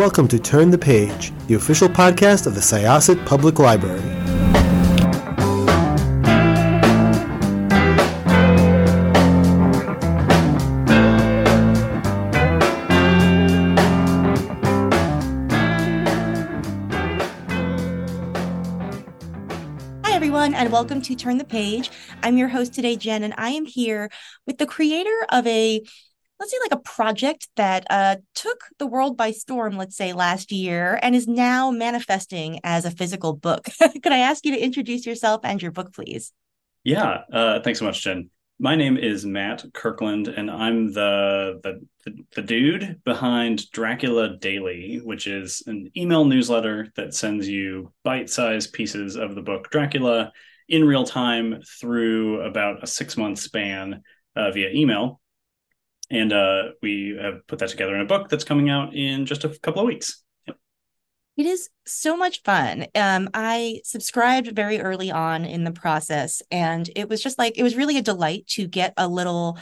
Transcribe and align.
Welcome 0.00 0.28
to 0.28 0.38
Turn 0.38 0.70
the 0.70 0.78
Page, 0.78 1.30
the 1.46 1.52
official 1.56 1.86
podcast 1.86 2.46
of 2.46 2.54
the 2.54 2.60
Syosset 2.62 3.26
Public 3.26 3.58
Library. 3.58 4.00
Hi, 20.02 20.14
everyone, 20.14 20.54
and 20.54 20.72
welcome 20.72 21.02
to 21.02 21.14
Turn 21.14 21.36
the 21.36 21.44
Page. 21.44 21.90
I'm 22.22 22.38
your 22.38 22.48
host 22.48 22.72
today, 22.72 22.96
Jenn, 22.96 23.22
and 23.22 23.34
I 23.36 23.50
am 23.50 23.66
here 23.66 24.08
with 24.46 24.56
the 24.56 24.64
creator 24.64 25.26
of 25.28 25.46
a, 25.46 25.82
let's 26.40 26.50
say, 26.50 26.58
like 26.62 26.72
a 26.72 26.82
project 26.82 27.48
that 27.56 27.86
uh, 27.90 28.16
took 28.34 28.64
the 28.78 28.86
world 28.86 29.16
by 29.16 29.30
storm, 29.30 29.76
let's 29.76 29.96
say, 29.96 30.14
last 30.14 30.50
year, 30.50 30.98
and 31.02 31.14
is 31.14 31.28
now 31.28 31.70
manifesting 31.70 32.58
as 32.64 32.86
a 32.86 32.90
physical 32.90 33.34
book. 33.34 33.68
Could 33.78 34.12
I 34.12 34.18
ask 34.18 34.44
you 34.46 34.52
to 34.52 34.58
introduce 34.58 35.06
yourself 35.06 35.42
and 35.44 35.60
your 35.60 35.70
book, 35.70 35.92
please? 35.92 36.32
Yeah, 36.82 37.22
uh, 37.30 37.60
thanks 37.60 37.78
so 37.78 37.84
much, 37.84 38.02
Jenn. 38.02 38.30
My 38.58 38.74
name 38.74 38.96
is 38.96 39.24
Matt 39.24 39.64
Kirkland, 39.72 40.28
and 40.28 40.50
I'm 40.50 40.92
the, 40.92 41.60
the 41.62 41.80
the 42.34 42.42
dude 42.42 43.00
behind 43.04 43.70
Dracula 43.70 44.36
Daily, 44.38 45.00
which 45.02 45.26
is 45.26 45.62
an 45.66 45.90
email 45.96 46.24
newsletter 46.24 46.88
that 46.96 47.14
sends 47.14 47.46
you 47.46 47.92
bite-sized 48.04 48.72
pieces 48.72 49.16
of 49.16 49.34
the 49.34 49.42
book 49.42 49.70
Dracula 49.70 50.32
in 50.68 50.84
real 50.84 51.04
time 51.04 51.62
through 51.80 52.42
about 52.42 52.82
a 52.82 52.86
six-month 52.86 53.38
span 53.38 54.02
uh, 54.36 54.50
via 54.50 54.70
email. 54.70 55.19
And 56.10 56.32
uh, 56.32 56.62
we 56.82 57.16
have 57.20 57.46
put 57.46 57.60
that 57.60 57.68
together 57.68 57.94
in 57.94 58.00
a 58.00 58.06
book 58.06 58.28
that's 58.28 58.44
coming 58.44 58.68
out 58.68 58.94
in 58.94 59.26
just 59.26 59.44
a 59.44 59.48
couple 59.48 59.82
of 59.82 59.86
weeks. 59.86 60.22
It 61.36 61.46
is 61.46 61.70
so 61.86 62.16
much 62.16 62.42
fun. 62.42 62.86
Um, 62.94 63.30
I 63.32 63.80
subscribed 63.84 64.54
very 64.54 64.80
early 64.80 65.10
on 65.10 65.44
in 65.44 65.64
the 65.64 65.72
process, 65.72 66.42
and 66.50 66.90
it 66.96 67.08
was 67.08 67.22
just 67.22 67.38
like 67.38 67.56
it 67.56 67.62
was 67.62 67.76
really 67.76 67.96
a 67.96 68.02
delight 68.02 68.46
to 68.48 68.66
get 68.66 68.92
a 68.96 69.08
little 69.08 69.58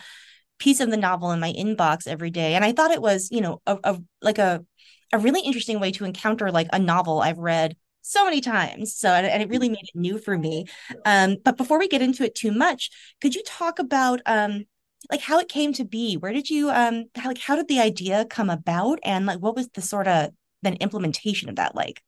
piece 0.58 0.80
of 0.80 0.90
the 0.90 0.96
novel 0.96 1.30
in 1.30 1.38
my 1.38 1.52
inbox 1.52 2.08
every 2.08 2.30
day. 2.30 2.54
And 2.54 2.64
I 2.64 2.72
thought 2.72 2.90
it 2.90 3.02
was, 3.02 3.28
you 3.30 3.40
know, 3.40 3.60
a, 3.66 3.78
a 3.84 3.98
like 4.22 4.38
a 4.38 4.64
a 5.12 5.18
really 5.18 5.40
interesting 5.40 5.78
way 5.78 5.92
to 5.92 6.04
encounter 6.04 6.50
like 6.50 6.68
a 6.72 6.78
novel 6.78 7.20
I've 7.20 7.38
read 7.38 7.76
so 8.02 8.24
many 8.24 8.40
times. 8.40 8.96
So 8.96 9.10
and, 9.10 9.42
it 9.42 9.48
really 9.48 9.68
made 9.68 9.78
it 9.82 9.94
new 9.94 10.18
for 10.18 10.36
me. 10.36 10.66
Um, 11.04 11.36
but 11.44 11.56
before 11.56 11.78
we 11.78 11.88
get 11.88 12.02
into 12.02 12.24
it 12.24 12.34
too 12.34 12.50
much, 12.50 12.90
could 13.20 13.34
you 13.34 13.42
talk 13.44 13.78
about 13.78 14.20
um 14.26 14.64
like 15.10 15.20
how 15.20 15.38
it 15.38 15.48
came 15.48 15.72
to 15.74 15.84
be? 15.84 16.16
Where 16.16 16.32
did 16.32 16.50
you 16.50 16.70
um 16.70 17.06
how, 17.14 17.28
like 17.28 17.38
how 17.38 17.56
did 17.56 17.68
the 17.68 17.80
idea 17.80 18.24
come 18.26 18.50
about, 18.50 18.98
and 19.04 19.26
like 19.26 19.38
what 19.40 19.56
was 19.56 19.68
the 19.68 19.82
sort 19.82 20.08
of 20.08 20.30
then 20.62 20.74
implementation 20.74 21.48
of 21.48 21.56
that 21.56 21.74
like? 21.74 22.02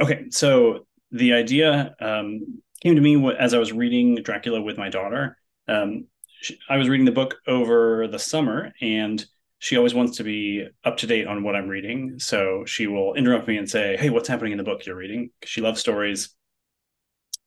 Okay, 0.00 0.26
so 0.30 0.86
the 1.12 1.32
idea 1.32 1.94
um, 2.00 2.60
came 2.82 2.96
to 2.96 3.00
me 3.00 3.32
as 3.38 3.54
I 3.54 3.58
was 3.58 3.72
reading 3.72 4.16
Dracula 4.16 4.60
with 4.60 4.78
my 4.78 4.88
daughter. 4.88 5.38
Um, 5.68 6.06
she, 6.40 6.58
I 6.68 6.76
was 6.76 6.88
reading 6.88 7.06
the 7.06 7.12
book 7.12 7.36
over 7.46 8.08
the 8.08 8.18
summer, 8.18 8.72
and 8.80 9.24
she 9.58 9.76
always 9.76 9.94
wants 9.94 10.18
to 10.18 10.24
be 10.24 10.66
up 10.84 10.98
to 10.98 11.06
date 11.06 11.26
on 11.26 11.42
what 11.42 11.56
I'm 11.56 11.68
reading. 11.68 12.18
So 12.18 12.64
she 12.66 12.86
will 12.86 13.14
interrupt 13.14 13.48
me 13.48 13.56
and 13.58 13.68
say, 13.70 13.96
"Hey, 13.96 14.10
what's 14.10 14.28
happening 14.28 14.52
in 14.52 14.58
the 14.58 14.64
book 14.64 14.84
you're 14.84 14.96
reading?" 14.96 15.30
She 15.44 15.60
loves 15.60 15.80
stories, 15.80 16.34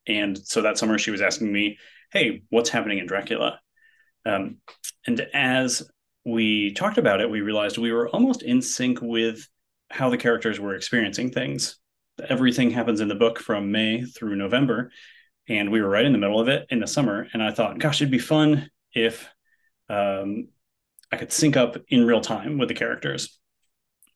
and 0.08 0.38
so 0.38 0.62
that 0.62 0.78
summer 0.78 0.98
she 0.98 1.12
was 1.12 1.22
asking 1.22 1.52
me, 1.52 1.78
"Hey, 2.12 2.42
what's 2.50 2.70
happening 2.70 3.00
in 3.00 3.06
Dracula?" 3.06 3.60
Um, 4.30 4.58
and 5.08 5.22
as 5.34 5.90
we 6.26 6.74
talked 6.74 6.98
about 6.98 7.22
it, 7.22 7.30
we 7.30 7.42
realized 7.42 7.78
we 7.78 7.92
were 7.92 8.10
almost 8.10 8.44
in 8.44 8.62
sync 8.62 9.00
with 9.02 9.48
how 9.90 10.10
the 10.10 10.18
characters 10.18 10.60
were 10.60 10.76
experiencing 10.76 11.32
things. 11.32 11.78
Everything 12.28 12.70
happens 12.70 13.02
in 13.02 13.08
the 13.08 13.16
book 13.16 13.40
from 13.40 13.72
May 13.72 14.04
through 14.04 14.36
November, 14.36 14.92
and 15.48 15.72
we 15.72 15.82
were 15.82 15.90
right 15.90 16.06
in 16.06 16.12
the 16.12 16.18
middle 16.18 16.40
of 16.40 16.48
it 16.48 16.68
in 16.70 16.80
the 16.80 16.88
summer. 16.88 17.28
And 17.34 17.42
I 17.42 17.52
thought, 17.52 17.80
gosh, 17.80 18.02
it'd 18.02 18.12
be 18.12 18.20
fun 18.20 18.70
if 18.94 19.28
um, 19.90 20.50
I 21.12 21.18
could 21.18 21.32
sync 21.32 21.58
up 21.58 21.78
in 21.88 22.06
real 22.06 22.22
time 22.22 22.58
with 22.58 22.68
the 22.68 22.76
characters. 22.76 23.40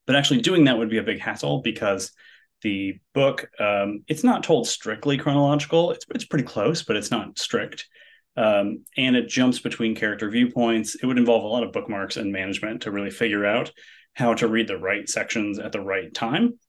But 0.06 0.16
actually, 0.16 0.42
doing 0.42 0.66
that 0.66 0.78
would 0.78 0.90
be 0.90 0.98
a 0.98 1.04
big 1.04 1.22
hassle 1.22 1.62
because 1.62 2.12
the 2.62 3.00
book 3.14 3.50
um, 3.60 4.04
it's 4.08 4.24
not 4.24 4.44
told 4.44 4.68
strictly 4.68 5.18
chronological. 5.18 5.92
It's 5.92 6.06
it's 6.14 6.26
pretty 6.26 6.46
close, 6.46 6.84
but 6.84 6.98
it's 6.98 7.12
not 7.12 7.40
strict. 7.40 7.88
Um, 8.36 8.86
and 8.98 9.16
it 9.16 9.30
jumps 9.30 9.60
between 9.60 9.96
character 9.96 10.30
viewpoints. 10.30 10.96
It 10.96 11.06
would 11.06 11.18
involve 11.18 11.44
a 11.44 11.48
lot 11.48 11.64
of 11.64 11.72
bookmarks 11.72 12.18
and 12.18 12.32
management 12.32 12.82
to 12.84 12.92
really 12.92 13.12
figure 13.12 13.46
out 13.46 13.72
how 14.14 14.34
to 14.36 14.48
read 14.48 14.68
the 14.68 14.78
right 14.78 15.08
sections 15.08 15.60
at 15.60 15.72
the 15.72 15.82
right 15.82 16.14
time. 16.14 16.60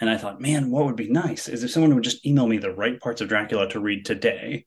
And 0.00 0.08
I 0.08 0.16
thought, 0.16 0.40
man, 0.40 0.70
what 0.70 0.86
would 0.86 0.96
be 0.96 1.10
nice 1.10 1.48
is 1.48 1.64
if 1.64 1.70
someone 1.70 1.94
would 1.94 2.04
just 2.04 2.24
email 2.24 2.46
me 2.46 2.58
the 2.58 2.72
right 2.72 3.00
parts 3.00 3.20
of 3.20 3.28
Dracula 3.28 3.68
to 3.70 3.80
read 3.80 4.04
today. 4.04 4.66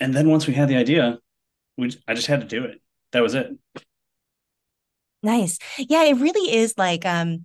And 0.00 0.14
then 0.14 0.30
once 0.30 0.46
we 0.46 0.54
had 0.54 0.68
the 0.68 0.76
idea, 0.76 1.18
we 1.76 1.92
I 2.06 2.14
just 2.14 2.26
had 2.26 2.40
to 2.40 2.46
do 2.46 2.64
it. 2.64 2.80
That 3.12 3.22
was 3.22 3.34
it. 3.34 3.50
Nice. 5.22 5.58
Yeah, 5.78 6.04
it 6.04 6.14
really 6.14 6.54
is 6.54 6.74
like 6.78 7.04
um 7.04 7.44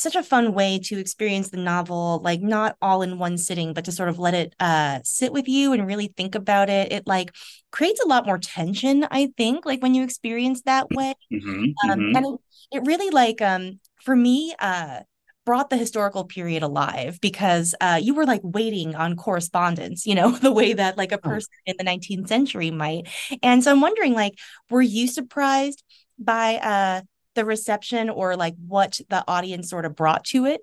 such 0.00 0.16
a 0.16 0.22
fun 0.22 0.52
way 0.54 0.78
to 0.78 0.98
experience 0.98 1.50
the 1.50 1.56
novel 1.56 2.20
like 2.22 2.40
not 2.40 2.76
all 2.80 3.02
in 3.02 3.18
one 3.18 3.36
sitting 3.38 3.72
but 3.74 3.84
to 3.84 3.92
sort 3.92 4.08
of 4.08 4.18
let 4.18 4.34
it 4.34 4.54
uh 4.60 5.00
sit 5.04 5.32
with 5.32 5.48
you 5.48 5.72
and 5.72 5.86
really 5.86 6.12
think 6.16 6.34
about 6.34 6.70
it 6.70 6.92
it 6.92 7.06
like 7.06 7.34
creates 7.72 8.00
a 8.04 8.08
lot 8.08 8.26
more 8.26 8.38
tension 8.38 9.06
i 9.10 9.28
think 9.36 9.66
like 9.66 9.82
when 9.82 9.94
you 9.94 10.04
experience 10.04 10.62
that 10.62 10.90
way 10.90 11.14
Mm-hmm, 11.32 11.64
um 11.88 12.00
mm-hmm. 12.00 12.14
and 12.14 12.26
it, 12.26 12.78
it 12.78 12.86
really 12.86 13.10
like 13.10 13.40
um 13.42 13.80
for 14.02 14.14
me 14.16 14.54
uh 14.60 15.00
brought 15.44 15.70
the 15.70 15.76
historical 15.78 16.24
period 16.24 16.62
alive 16.62 17.18
because 17.22 17.74
uh, 17.80 17.98
you 18.02 18.12
were 18.12 18.26
like 18.26 18.42
waiting 18.44 18.94
on 18.94 19.16
correspondence, 19.16 20.04
you 20.04 20.14
know, 20.14 20.30
the 20.42 20.52
way 20.52 20.74
that 20.74 20.98
like 20.98 21.10
a 21.10 21.16
Oh. 21.24 21.30
person 21.30 21.48
in 21.64 21.74
the 21.78 21.84
19th 21.84 22.28
century 22.28 22.70
might. 22.70 23.08
And 23.42 23.64
so 23.64 23.70
I'm 23.72 23.80
wondering, 23.80 24.12
like, 24.12 24.34
were 24.68 24.82
you 24.82 25.06
surprised 25.06 25.82
by 26.18 26.56
uh, 26.56 27.00
the 27.38 27.44
reception 27.44 28.10
or 28.10 28.34
like 28.34 28.56
what 28.66 29.00
the 29.10 29.22
audience 29.28 29.70
sort 29.70 29.84
of 29.84 29.94
brought 29.94 30.24
to 30.24 30.44
it? 30.44 30.60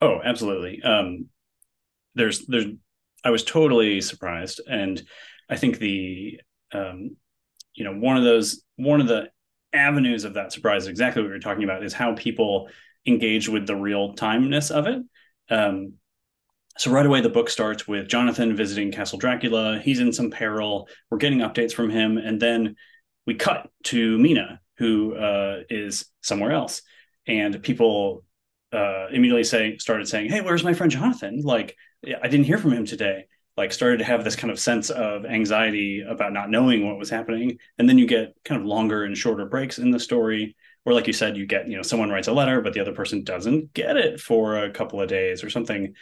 Oh, 0.00 0.18
absolutely. 0.22 0.82
Um, 0.82 1.26
there's 2.16 2.44
there's 2.46 2.66
I 3.24 3.30
was 3.30 3.44
totally 3.44 4.00
surprised, 4.00 4.60
and 4.68 5.00
I 5.48 5.56
think 5.56 5.78
the 5.78 6.40
um, 6.72 7.16
you 7.72 7.84
know 7.84 7.94
one 7.94 8.16
of 8.16 8.24
those 8.24 8.64
one 8.74 9.00
of 9.00 9.06
the 9.06 9.30
avenues 9.72 10.24
of 10.24 10.34
that 10.34 10.52
surprise, 10.52 10.88
exactly 10.88 11.22
what 11.22 11.28
we 11.28 11.34
were 11.34 11.38
talking 11.38 11.62
about, 11.62 11.84
is 11.84 11.92
how 11.92 12.14
people 12.14 12.68
engage 13.06 13.48
with 13.48 13.68
the 13.68 13.76
real 13.76 14.14
timeness 14.16 14.72
of 14.72 14.88
it. 14.88 15.02
Um, 15.54 15.94
so 16.78 16.90
right 16.90 17.06
away, 17.06 17.20
the 17.20 17.28
book 17.28 17.48
starts 17.48 17.86
with 17.86 18.08
Jonathan 18.08 18.56
visiting 18.56 18.90
Castle 18.90 19.20
Dracula. 19.20 19.78
He's 19.78 20.00
in 20.00 20.12
some 20.12 20.32
peril. 20.32 20.88
We're 21.10 21.18
getting 21.18 21.38
updates 21.38 21.72
from 21.72 21.90
him, 21.90 22.18
and 22.18 22.42
then 22.42 22.74
we 23.24 23.34
cut 23.36 23.70
to 23.84 24.18
Mina, 24.18 24.60
who 24.82 25.14
uh, 25.14 25.60
is 25.70 26.06
somewhere 26.22 26.50
else, 26.50 26.82
and 27.28 27.62
people 27.62 28.24
uh, 28.72 29.06
immediately 29.12 29.44
say 29.44 29.78
started 29.78 30.08
saying, 30.08 30.28
"Hey, 30.28 30.40
where's 30.40 30.64
my 30.64 30.74
friend 30.74 30.90
Jonathan? 30.90 31.40
Like, 31.40 31.76
I 32.04 32.26
didn't 32.26 32.46
hear 32.46 32.58
from 32.58 32.72
him 32.72 32.84
today." 32.84 33.26
Like, 33.56 33.72
started 33.72 33.98
to 33.98 34.04
have 34.04 34.24
this 34.24 34.34
kind 34.34 34.50
of 34.50 34.58
sense 34.58 34.90
of 34.90 35.24
anxiety 35.24 36.00
about 36.00 36.32
not 36.32 36.50
knowing 36.50 36.84
what 36.84 36.98
was 36.98 37.10
happening, 37.10 37.58
and 37.78 37.88
then 37.88 37.96
you 37.96 38.08
get 38.08 38.34
kind 38.44 38.60
of 38.60 38.66
longer 38.66 39.04
and 39.04 39.16
shorter 39.16 39.46
breaks 39.46 39.78
in 39.78 39.92
the 39.92 40.00
story, 40.00 40.56
or 40.84 40.94
like 40.94 41.06
you 41.06 41.12
said, 41.12 41.36
you 41.36 41.46
get 41.46 41.68
you 41.68 41.76
know 41.76 41.82
someone 41.82 42.10
writes 42.10 42.26
a 42.28 42.32
letter, 42.32 42.60
but 42.60 42.72
the 42.72 42.80
other 42.80 42.92
person 42.92 43.22
doesn't 43.22 43.72
get 43.74 43.96
it 43.96 44.20
for 44.20 44.64
a 44.64 44.72
couple 44.72 45.00
of 45.00 45.08
days 45.08 45.44
or 45.44 45.50
something, 45.50 45.94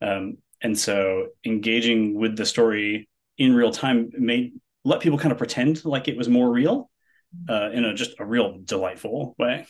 um, 0.00 0.38
and 0.62 0.78
so 0.78 1.26
engaging 1.44 2.18
with 2.18 2.34
the 2.34 2.46
story 2.46 3.10
in 3.36 3.54
real 3.54 3.72
time 3.72 4.10
made 4.16 4.54
let 4.84 5.00
people 5.00 5.18
kind 5.18 5.32
of 5.32 5.38
pretend 5.38 5.84
like 5.84 6.08
it 6.08 6.16
was 6.16 6.30
more 6.30 6.50
real 6.50 6.90
uh, 7.48 7.70
in 7.72 7.84
a 7.84 7.94
just 7.94 8.12
a 8.18 8.24
real 8.24 8.58
delightful 8.64 9.34
way. 9.38 9.66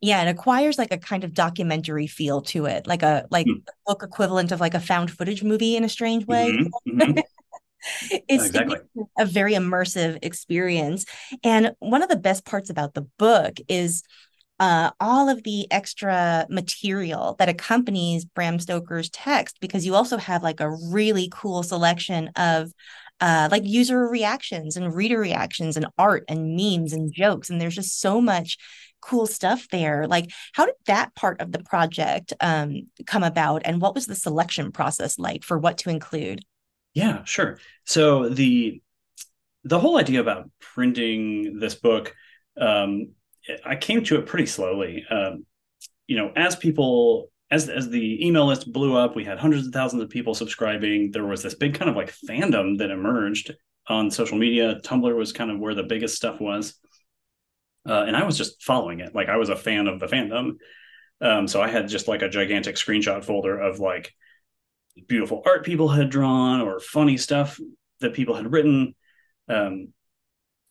Yeah, 0.00 0.22
it 0.24 0.28
acquires 0.28 0.78
like 0.78 0.92
a 0.92 0.98
kind 0.98 1.22
of 1.22 1.32
documentary 1.32 2.06
feel 2.08 2.42
to 2.42 2.66
it, 2.66 2.86
like 2.86 3.02
a 3.02 3.26
like 3.30 3.46
Hmm. 3.46 3.58
book 3.86 4.02
equivalent 4.02 4.50
of 4.50 4.60
like 4.60 4.74
a 4.74 4.80
found 4.80 5.10
footage 5.10 5.42
movie 5.44 5.76
in 5.76 5.84
a 5.84 5.88
strange 5.88 6.26
way. 6.26 6.56
Mhm, 6.58 6.70
mhm. 6.86 7.22
it's 8.28 8.44
exactly. 8.44 8.76
it's 8.94 9.10
a 9.18 9.26
very 9.26 9.54
immersive 9.54 10.18
experience. 10.22 11.04
And 11.44 11.74
one 11.78 12.02
of 12.02 12.08
the 12.08 12.16
best 12.16 12.44
parts 12.44 12.70
about 12.70 12.94
the 12.94 13.06
book 13.18 13.56
is 13.68 14.02
uh, 14.58 14.90
all 15.00 15.28
of 15.28 15.42
the 15.44 15.70
extra 15.70 16.46
material 16.48 17.36
that 17.38 17.48
accompanies 17.48 18.24
Bram 18.24 18.58
Stoker's 18.58 19.10
text, 19.10 19.58
because 19.60 19.84
you 19.86 19.94
also 19.94 20.16
have 20.16 20.42
like 20.42 20.60
a 20.60 20.70
really 20.70 21.28
cool 21.32 21.62
selection 21.62 22.28
of 22.36 22.72
uh, 23.20 23.48
like 23.50 23.62
user 23.64 24.06
reactions 24.08 24.76
and 24.76 24.94
reader 24.94 25.18
reactions 25.18 25.76
and 25.76 25.86
art 25.98 26.24
and 26.28 26.56
memes 26.56 26.92
and 26.92 27.12
jokes. 27.12 27.50
And 27.50 27.60
there's 27.60 27.74
just 27.74 28.00
so 28.00 28.20
much 28.20 28.58
cool 29.00 29.26
stuff 29.26 29.68
there. 29.70 30.06
Like, 30.06 30.30
how 30.52 30.66
did 30.66 30.74
that 30.86 31.14
part 31.14 31.40
of 31.40 31.52
the 31.52 31.62
project 31.62 32.32
um, 32.40 32.88
come 33.06 33.22
about? 33.22 33.62
And 33.64 33.80
what 33.80 33.94
was 33.94 34.06
the 34.06 34.14
selection 34.14 34.72
process 34.72 35.18
like 35.18 35.44
for 35.44 35.58
what 35.58 35.78
to 35.78 35.90
include? 35.90 36.40
Yeah, 36.94 37.24
sure. 37.24 37.58
So 37.84 38.28
the 38.28 38.82
the 39.64 39.80
whole 39.80 39.98
idea 39.98 40.20
about 40.20 40.48
printing 40.60 41.58
this 41.58 41.74
book 41.74 42.14
um, 42.58 43.08
I 43.64 43.76
came 43.76 44.02
to 44.04 44.18
it 44.18 44.26
pretty 44.26 44.46
slowly. 44.46 45.04
Um, 45.10 45.46
you 46.06 46.16
know, 46.16 46.32
as 46.36 46.56
people 46.56 47.30
as 47.50 47.68
as 47.68 47.88
the 47.88 48.26
email 48.26 48.46
list 48.46 48.72
blew 48.72 48.96
up, 48.96 49.14
we 49.14 49.24
had 49.24 49.38
hundreds 49.38 49.66
of 49.66 49.72
thousands 49.72 50.02
of 50.02 50.10
people 50.10 50.34
subscribing. 50.34 51.10
There 51.12 51.26
was 51.26 51.42
this 51.42 51.54
big 51.54 51.74
kind 51.74 51.90
of 51.90 51.96
like 51.96 52.12
fandom 52.12 52.78
that 52.78 52.90
emerged 52.90 53.54
on 53.88 54.10
social 54.10 54.36
media. 54.36 54.80
Tumblr 54.84 55.16
was 55.16 55.32
kind 55.32 55.50
of 55.50 55.58
where 55.58 55.74
the 55.74 55.84
biggest 55.84 56.16
stuff 56.16 56.40
was, 56.40 56.74
uh, 57.88 58.04
and 58.06 58.16
I 58.16 58.24
was 58.24 58.36
just 58.36 58.62
following 58.62 59.00
it. 59.00 59.14
Like 59.14 59.28
I 59.28 59.36
was 59.36 59.48
a 59.48 59.56
fan 59.56 59.86
of 59.86 60.00
the 60.00 60.06
fandom, 60.06 60.56
um, 61.20 61.46
so 61.46 61.62
I 61.62 61.68
had 61.68 61.88
just 61.88 62.08
like 62.08 62.22
a 62.22 62.28
gigantic 62.28 62.76
screenshot 62.76 63.24
folder 63.24 63.58
of 63.58 63.78
like 63.78 64.12
beautiful 65.06 65.42
art 65.46 65.64
people 65.64 65.88
had 65.88 66.10
drawn 66.10 66.60
or 66.60 66.80
funny 66.80 67.16
stuff 67.16 67.60
that 68.00 68.14
people 68.14 68.34
had 68.34 68.50
written. 68.50 68.94
Um, 69.48 69.92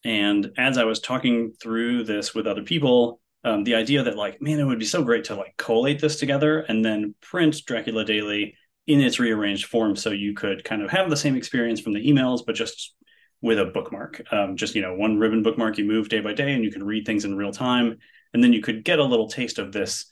and 0.04 0.51
as 0.57 0.77
I 0.77 0.83
was 0.83 1.00
talking 1.00 1.54
through 1.62 2.04
this 2.04 2.36
with 2.36 2.48
other 2.48 2.63
people, 2.63 3.22
um, 3.46 3.64
the 3.64 3.76
idea 3.76 4.04
that 4.04 4.18
like, 4.18 4.42
man, 4.42 4.60
it 4.60 4.66
would 4.66 4.80
be 4.80 4.86
so 4.86 5.04
great 5.04 5.26
to 5.26 5.36
like 5.36 5.56
collate 5.56 6.02
this 6.02 6.20
together 6.20 6.62
and 6.62 6.84
then 6.84 7.14
print 7.22 7.62
Dracula 7.66 8.04
Daily 8.04 8.56
in 8.88 9.00
its 9.00 9.20
rearranged 9.20 9.68
form, 9.68 9.96
so 9.96 10.10
you 10.10 10.34
could 10.34 10.64
kind 10.64 10.82
of 10.82 10.90
have 10.90 11.10
the 11.10 11.18
same 11.18 11.36
experience 11.36 11.80
from 11.80 11.94
the 11.94 12.06
emails, 12.06 12.42
but 12.46 12.56
just 12.56 12.96
with 13.42 13.60
a 13.60 13.66
bookmark. 13.66 14.22
Um, 14.32 14.58
just 14.58 14.74
you 14.74 14.82
know, 14.82 14.96
one 14.96 15.20
ribbon 15.20 15.44
bookmark 15.44 15.78
you 15.78 15.86
move 15.86 16.10
day 16.10 16.22
by 16.22 16.34
day, 16.34 16.54
and 16.54 16.64
you 16.64 16.72
can 16.72 16.84
read 16.84 17.06
things 17.06 17.24
in 17.24 17.38
real 17.38 17.52
time, 17.52 17.98
and 18.34 18.44
then 18.44 18.52
you 18.52 18.62
could 18.62 18.84
get 18.84 19.00
a 19.00 19.04
little 19.04 19.28
taste 19.28 19.60
of 19.60 19.72
this 19.72 20.08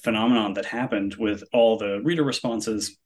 phenomenon 0.00 0.54
that 0.54 0.64
happened 0.64 1.16
with 1.16 1.42
all 1.52 1.76
the 1.76 2.00
reader 2.02 2.22
responses 2.22 2.96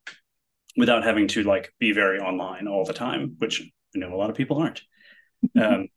without 0.76 1.02
having 1.02 1.28
to 1.28 1.42
like 1.42 1.72
be 1.80 1.92
very 1.92 2.20
online 2.20 2.68
all 2.68 2.84
the 2.84 2.92
time, 2.92 3.36
which 3.38 3.62
I 3.94 3.98
know 3.98 4.14
a 4.14 4.16
lot 4.16 4.30
of 4.30 4.36
people 4.36 4.58
aren't. 4.58 4.82
um, 5.60 5.88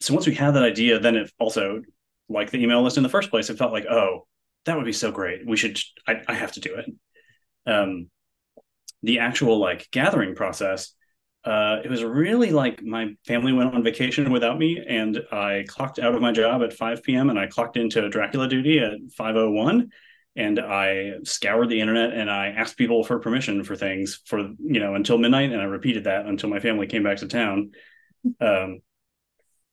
so 0.00 0.14
once 0.14 0.26
we 0.26 0.34
had 0.34 0.52
that 0.52 0.62
idea, 0.62 0.98
then 0.98 1.16
it 1.16 1.30
also 1.38 1.82
like 2.28 2.50
the 2.50 2.62
email 2.62 2.82
list 2.82 2.96
in 2.96 3.02
the 3.02 3.08
first 3.08 3.30
place, 3.30 3.50
it 3.50 3.58
felt 3.58 3.72
like, 3.72 3.86
oh, 3.86 4.26
that 4.64 4.76
would 4.76 4.84
be 4.84 4.92
so 4.92 5.10
great. 5.10 5.46
We 5.46 5.56
should, 5.56 5.78
I, 6.06 6.20
I 6.26 6.34
have 6.34 6.52
to 6.52 6.60
do 6.60 6.74
it. 6.74 6.90
Um, 7.70 8.10
the 9.02 9.20
actual 9.20 9.58
like 9.58 9.88
gathering 9.90 10.34
process, 10.34 10.92
uh, 11.44 11.80
it 11.84 11.90
was 11.90 12.02
really 12.02 12.50
like 12.50 12.82
my 12.82 13.14
family 13.24 13.52
went 13.52 13.72
on 13.72 13.84
vacation 13.84 14.32
without 14.32 14.58
me, 14.58 14.84
and 14.86 15.20
I 15.30 15.64
clocked 15.68 16.00
out 16.00 16.14
of 16.14 16.20
my 16.20 16.32
job 16.32 16.62
at 16.62 16.72
5 16.72 17.04
p.m. 17.04 17.30
and 17.30 17.38
I 17.38 17.46
clocked 17.46 17.76
into 17.76 18.08
Dracula 18.08 18.48
duty 18.48 18.80
at 18.80 18.98
5:01, 19.16 19.90
and 20.34 20.58
I 20.58 21.12
scoured 21.22 21.68
the 21.68 21.80
internet 21.80 22.12
and 22.14 22.28
I 22.28 22.48
asked 22.48 22.76
people 22.76 23.04
for 23.04 23.20
permission 23.20 23.62
for 23.62 23.76
things 23.76 24.20
for 24.26 24.40
you 24.40 24.80
know 24.80 24.96
until 24.96 25.18
midnight, 25.18 25.52
and 25.52 25.60
I 25.60 25.66
repeated 25.66 26.04
that 26.04 26.26
until 26.26 26.50
my 26.50 26.58
family 26.58 26.88
came 26.88 27.04
back 27.04 27.18
to 27.18 27.28
town. 27.28 27.72
Um, 28.40 28.80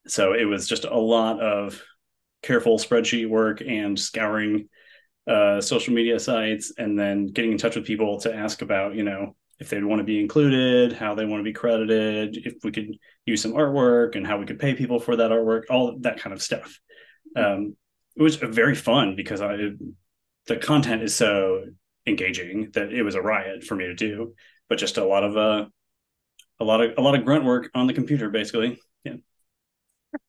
so 0.05 0.33
it 0.33 0.45
was 0.45 0.67
just 0.67 0.85
a 0.85 0.95
lot 0.95 1.39
of 1.39 1.81
careful 2.43 2.77
spreadsheet 2.77 3.27
work 3.27 3.61
and 3.61 3.99
scouring 3.99 4.69
uh, 5.25 5.61
social 5.61 5.93
media 5.93 6.19
sites 6.19 6.73
and 6.77 6.99
then 6.99 7.27
getting 7.27 7.53
in 7.53 7.57
touch 7.57 7.75
with 7.75 7.85
people 7.85 8.19
to 8.19 8.33
ask 8.33 8.61
about 8.61 8.93
you 8.95 9.03
know 9.03 9.35
if 9.59 9.69
they'd 9.69 9.83
want 9.83 9.99
to 9.99 10.03
be 10.03 10.19
included 10.19 10.91
how 10.93 11.15
they 11.15 11.25
want 11.25 11.39
to 11.39 11.43
be 11.43 11.53
credited 11.53 12.37
if 12.45 12.55
we 12.63 12.71
could 12.71 12.97
use 13.25 13.41
some 13.41 13.53
artwork 13.53 14.15
and 14.15 14.27
how 14.27 14.37
we 14.37 14.45
could 14.45 14.59
pay 14.59 14.73
people 14.73 14.99
for 14.99 15.15
that 15.15 15.31
artwork 15.31 15.63
all 15.69 15.97
that 16.01 16.19
kind 16.19 16.33
of 16.33 16.41
stuff. 16.41 16.79
Um, 17.35 17.75
it 18.15 18.21
was 18.21 18.35
very 18.35 18.75
fun 18.75 19.15
because 19.15 19.41
i 19.41 19.57
the 20.47 20.57
content 20.57 21.01
is 21.01 21.15
so 21.15 21.63
engaging 22.05 22.69
that 22.73 22.91
it 22.91 23.03
was 23.03 23.15
a 23.15 23.21
riot 23.21 23.63
for 23.63 23.75
me 23.75 23.85
to 23.85 23.95
do 23.95 24.33
but 24.69 24.77
just 24.77 24.97
a 24.97 25.05
lot 25.05 25.23
of 25.23 25.37
uh 25.37 25.65
a 26.59 26.63
lot 26.63 26.81
of 26.81 26.91
a 26.97 27.01
lot 27.01 27.15
of 27.15 27.25
grunt 27.25 27.45
work 27.45 27.71
on 27.73 27.87
the 27.87 27.93
computer 27.93 28.29
basically 28.29 28.79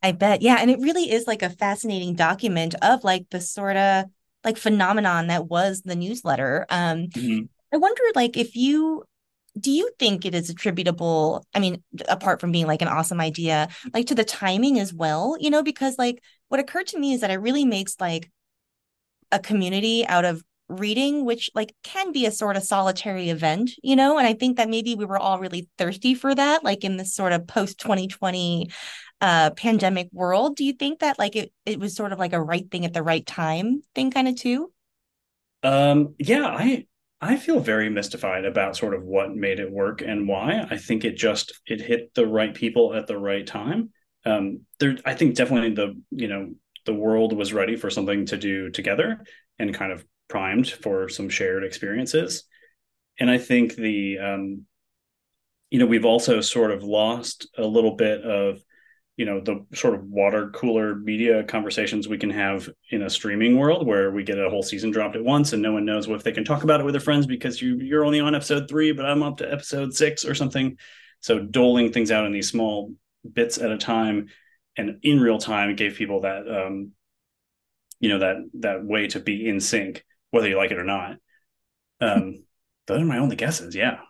I 0.03 0.13
bet. 0.13 0.43
Yeah. 0.43 0.57
And 0.61 0.71
it 0.71 0.81
really 0.81 1.11
is 1.11 1.27
like 1.27 1.43
a 1.43 1.51
fascinating 1.51 2.15
document 2.15 2.75
of 2.83 3.05
like 3.05 3.27
the 3.31 3.41
sort 3.41 3.77
of 3.77 4.07
like 4.45 4.57
phenomenon 4.57 5.29
that 5.29 5.47
was 5.47 5.83
the 5.83 5.97
newsletter. 5.97 6.67
Um, 6.69 7.07
mm-hmm. 7.09 7.45
I 7.73 7.77
wonder, 7.77 8.03
like, 8.15 8.37
if 8.37 8.55
you 8.55 9.05
do 9.59 9.71
you 9.71 9.91
think 9.99 10.25
it 10.25 10.35
is 10.35 10.51
attributable? 10.51 11.47
I 11.55 11.61
mean, 11.61 11.83
apart 12.09 12.41
from 12.41 12.51
being 12.51 12.67
like 12.67 12.83
an 12.83 12.89
awesome 12.89 13.21
idea, 13.21 13.69
like 13.93 14.07
to 14.07 14.15
the 14.15 14.25
timing 14.25 14.81
as 14.81 14.93
well, 14.93 15.37
you 15.39 15.49
know, 15.49 15.63
because 15.63 15.97
like 15.97 16.23
what 16.49 16.61
occurred 16.61 16.89
to 16.89 16.99
me 16.99 17.13
is 17.13 17.21
that 17.21 17.31
it 17.31 17.37
really 17.37 17.65
makes 17.65 18.01
like 18.01 18.31
a 19.31 19.39
community 19.39 20.07
out 20.07 20.25
of 20.25 20.43
reading 20.69 21.27
which 21.27 21.51
like 21.55 21.75
can 21.83 22.11
be 22.11 22.25
a 22.25 22.31
sort 22.31 22.57
of 22.57 22.63
solitary 22.63 23.29
event 23.29 23.71
you 23.83 23.95
know 23.95 24.17
and 24.17 24.27
i 24.27 24.33
think 24.33 24.57
that 24.57 24.71
maybe 24.71 24.95
we 24.95 25.05
were 25.05 25.19
all 25.19 25.39
really 25.39 25.69
thirsty 25.77 26.15
for 26.15 26.35
that 26.35 26.65
like 26.65 26.85
in 26.85 26.97
this 26.97 27.15
sort 27.15 27.33
of 27.33 27.47
post 27.47 27.79
2020 27.81 28.71
uh 29.21 29.51
pandemic 29.51 30.09
world 30.13 30.57
do 30.57 30.65
you 30.65 30.73
think 30.73 31.01
that 31.01 31.19
like 31.19 31.37
it, 31.37 31.53
it 31.65 31.79
was 31.79 31.95
sort 31.95 32.13
of 32.13 32.19
like 32.19 32.33
a 32.33 32.43
right 32.43 32.71
thing 32.71 32.85
at 32.85 32.93
the 32.93 33.03
right 33.03 33.25
time 33.27 33.83
thing 33.95 34.11
kind 34.11 34.29
of 34.29 34.37
too? 34.37 34.73
Um 35.63 36.15
yeah 36.19 36.47
i 36.47 36.87
i 37.21 37.37
feel 37.37 37.61
very 37.61 37.89
mystified 37.89 38.45
about 38.45 38.77
sort 38.77 38.95
of 38.95 39.03
what 39.03 39.35
made 39.35 39.61
it 39.61 39.71
work 39.71 40.03
and 40.03 40.29
why. 40.29 40.67
I 40.71 40.77
think 40.77 41.05
it 41.05 41.17
just 41.17 41.53
it 41.67 41.81
hit 41.81 42.15
the 42.15 42.27
right 42.27 42.55
people 42.55 42.95
at 42.95 43.07
the 43.07 43.19
right 43.19 43.47
time. 43.47 43.91
Um 44.27 44.61
there 44.79 44.97
i 45.05 45.15
think 45.15 45.35
definitely 45.35 45.75
the 45.75 46.01
you 46.11 46.29
know 46.29 46.55
the 46.87 46.95
world 46.95 47.33
was 47.33 47.53
ready 47.53 47.77
for 47.77 47.91
something 47.91 48.27
to 48.27 48.37
do 48.37 48.71
together 48.71 49.25
and 49.59 49.75
kind 49.75 49.93
of 49.93 50.05
primed 50.29 50.69
for 50.69 51.09
some 51.09 51.29
shared 51.29 51.65
experiences. 51.65 52.45
And 53.19 53.31
I 53.31 53.39
think 53.39 53.75
the, 53.75 54.19
um, 54.19 54.67
you 55.71 55.79
know, 55.79 55.87
we've 55.87 56.05
also 56.05 56.41
sort 56.41 56.71
of 56.71 56.83
lost 56.83 57.49
a 57.57 57.65
little 57.65 57.97
bit 57.97 58.23
of, 58.23 58.61
you 59.17 59.25
know, 59.25 59.41
the 59.41 59.65
sort 59.75 59.95
of 59.95 60.05
water 60.05 60.51
cooler 60.51 60.97
media 60.97 61.45
conversations 61.45 62.09
we 62.09 62.19
can 62.19 62.31
have 62.31 62.69
in 62.91 63.03
a 63.03 63.11
streaming 63.11 63.57
world 63.57 63.87
where 63.87 64.11
we 64.11 64.25
get 64.25 64.39
a 64.39 64.51
whole 64.51 64.63
season 64.63 64.91
dropped 64.91 65.15
at 65.15 65.23
once 65.23 65.53
and 65.53 65.63
no 65.63 65.73
one 65.73 65.85
knows 65.85 66.09
if 66.09 66.25
they 66.25 66.33
can 66.33 66.45
talk 66.45 66.65
about 66.65 66.81
it 66.81 66.85
with 66.85 66.95
their 66.95 67.01
friends 67.01 67.27
because 67.27 67.63
you 67.63 67.77
you're 67.77 68.05
only 68.05 68.19
on 68.19 68.35
episode 68.35 68.69
three, 68.69 68.93
but 68.93 69.07
I'm 69.07 69.23
up 69.23 69.37
to 69.37 69.53
episode 69.53 69.95
six 69.95 70.25
or 70.25 70.35
something. 70.35 70.79
So 71.21 71.39
doling 71.39 71.93
things 71.93 72.11
out 72.11 72.27
in 72.27 72.33
these 72.33 72.51
small 72.51 72.93
bits 73.31 73.59
at 73.59 73.71
a 73.71 73.79
time 73.79 74.29
and 74.77 74.99
in 75.03 75.21
real 75.21 75.39
time 75.39 75.77
gave 75.77 75.95
people 75.95 76.23
that 76.23 76.49
um, 76.49 76.91
you 78.01 78.09
know 78.09 78.19
that 78.19 78.37
that 78.55 78.85
way 78.85 79.07
to 79.09 79.21
be 79.21 79.49
in 79.49 79.61
sync 79.61 80.05
whether 80.33 80.49
you 80.49 80.57
like 80.57 80.73
it 80.73 80.79
or 80.79 80.85
not. 80.85 81.17
Um, 82.01 82.43
those 82.87 83.01
are 83.01 83.07
my 83.07 83.19
only 83.19 83.37
guesses. 83.37 83.75
Yeah. 83.75 84.01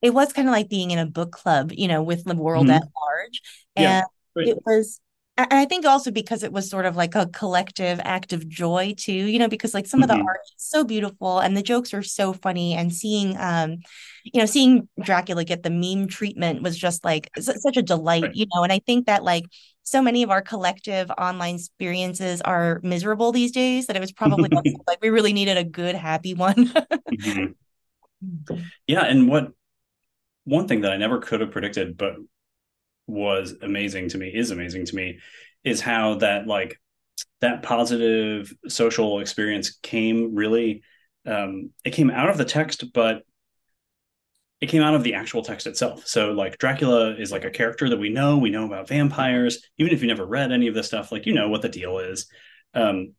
It 0.00 0.12
was 0.12 0.32
kind 0.32 0.48
of 0.48 0.52
like 0.52 0.68
being 0.68 0.90
in 0.90 0.98
a 0.98 1.06
book 1.06 1.32
club, 1.32 1.70
you 1.72 1.86
know, 1.86 2.02
with 2.02 2.24
the 2.24 2.34
world 2.34 2.66
mm-hmm. 2.66 2.76
at 2.76 2.92
large. 3.22 3.40
And 3.76 3.84
yeah, 3.84 4.02
it 4.36 4.58
was 4.64 5.00
and 5.38 5.48
I 5.50 5.64
think 5.64 5.86
also 5.86 6.10
because 6.10 6.42
it 6.42 6.52
was 6.52 6.68
sort 6.68 6.84
of 6.84 6.94
like 6.94 7.14
a 7.14 7.26
collective 7.26 8.00
act 8.04 8.34
of 8.34 8.48
joy 8.48 8.94
too, 8.96 9.12
you 9.12 9.38
know, 9.38 9.48
because 9.48 9.72
like 9.72 9.86
some 9.86 10.00
mm-hmm. 10.00 10.04
of 10.04 10.08
the 10.10 10.14
mm-hmm. 10.16 10.28
art 10.28 10.40
is 10.44 10.52
so 10.58 10.84
beautiful 10.84 11.38
and 11.38 11.56
the 11.56 11.62
jokes 11.62 11.94
are 11.94 12.02
so 12.02 12.34
funny 12.34 12.74
and 12.74 12.92
seeing 12.92 13.34
um 13.38 13.78
you 14.24 14.38
know 14.38 14.46
seeing 14.46 14.88
Dracula 15.00 15.44
get 15.44 15.62
the 15.62 15.70
meme 15.70 16.06
treatment 16.08 16.62
was 16.62 16.76
just 16.76 17.04
like 17.04 17.30
such 17.38 17.76
a 17.76 17.82
delight, 17.82 18.24
right. 18.24 18.34
you 18.34 18.46
know, 18.54 18.62
and 18.62 18.72
I 18.72 18.80
think 18.80 19.06
that 19.06 19.24
like 19.24 19.44
so 19.84 20.02
many 20.02 20.22
of 20.22 20.30
our 20.30 20.42
collective 20.42 21.10
online 21.12 21.56
experiences 21.56 22.40
are 22.42 22.80
miserable 22.82 23.32
these 23.32 23.52
days 23.52 23.86
that 23.86 23.96
it 23.96 24.00
was 24.00 24.12
probably 24.12 24.50
like 24.86 25.00
we 25.00 25.08
really 25.08 25.32
needed 25.32 25.56
a 25.56 25.64
good 25.64 25.94
happy 25.94 26.34
one. 26.34 26.66
mm-hmm. 26.66 27.52
Yeah, 28.86 29.04
and 29.04 29.28
what 29.28 29.50
one 30.44 30.68
thing 30.68 30.82
that 30.82 30.92
I 30.92 30.96
never 30.96 31.18
could 31.18 31.40
have 31.40 31.50
predicted 31.50 31.96
but 31.96 32.14
was 33.06 33.54
amazing 33.62 34.08
to 34.08 34.18
me 34.18 34.28
is 34.28 34.50
amazing 34.50 34.86
to 34.86 34.94
me 34.96 35.18
is 35.64 35.80
how 35.80 36.14
that 36.14 36.46
like 36.46 36.80
that 37.40 37.62
positive 37.62 38.52
social 38.68 39.20
experience 39.20 39.78
came 39.82 40.34
really 40.34 40.82
um 41.26 41.70
it 41.84 41.90
came 41.90 42.10
out 42.10 42.30
of 42.30 42.38
the 42.38 42.44
text 42.44 42.92
but 42.92 43.22
it 44.62 44.68
came 44.68 44.82
out 44.82 44.94
of 44.94 45.02
the 45.02 45.14
actual 45.14 45.42
text 45.42 45.66
itself. 45.66 46.06
So 46.06 46.30
like 46.30 46.56
dracula 46.56 47.16
is 47.16 47.32
like 47.32 47.44
a 47.44 47.50
character 47.50 47.88
that 47.88 47.98
we 47.98 48.10
know 48.10 48.38
we 48.38 48.48
know 48.48 48.64
about 48.64 48.88
vampires 48.88 49.60
even 49.76 49.92
if 49.92 50.00
you 50.00 50.08
never 50.08 50.24
read 50.24 50.52
any 50.52 50.68
of 50.68 50.74
this 50.74 50.86
stuff 50.86 51.10
like 51.10 51.26
you 51.26 51.34
know 51.34 51.48
what 51.48 51.62
the 51.62 51.68
deal 51.68 51.98
is. 51.98 52.28
Um 52.72 53.14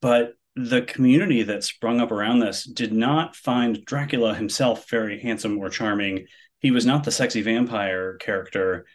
but 0.00 0.34
the 0.54 0.82
community 0.82 1.42
that 1.42 1.64
sprung 1.64 2.00
up 2.00 2.12
around 2.12 2.38
this 2.38 2.62
did 2.62 2.92
not 2.92 3.34
find 3.34 3.84
dracula 3.84 4.34
himself 4.34 4.88
very 4.88 5.20
handsome 5.20 5.58
or 5.58 5.68
charming. 5.68 6.26
He 6.60 6.70
was 6.70 6.86
not 6.86 7.02
the 7.02 7.10
sexy 7.10 7.42
vampire 7.42 8.14
character 8.18 8.86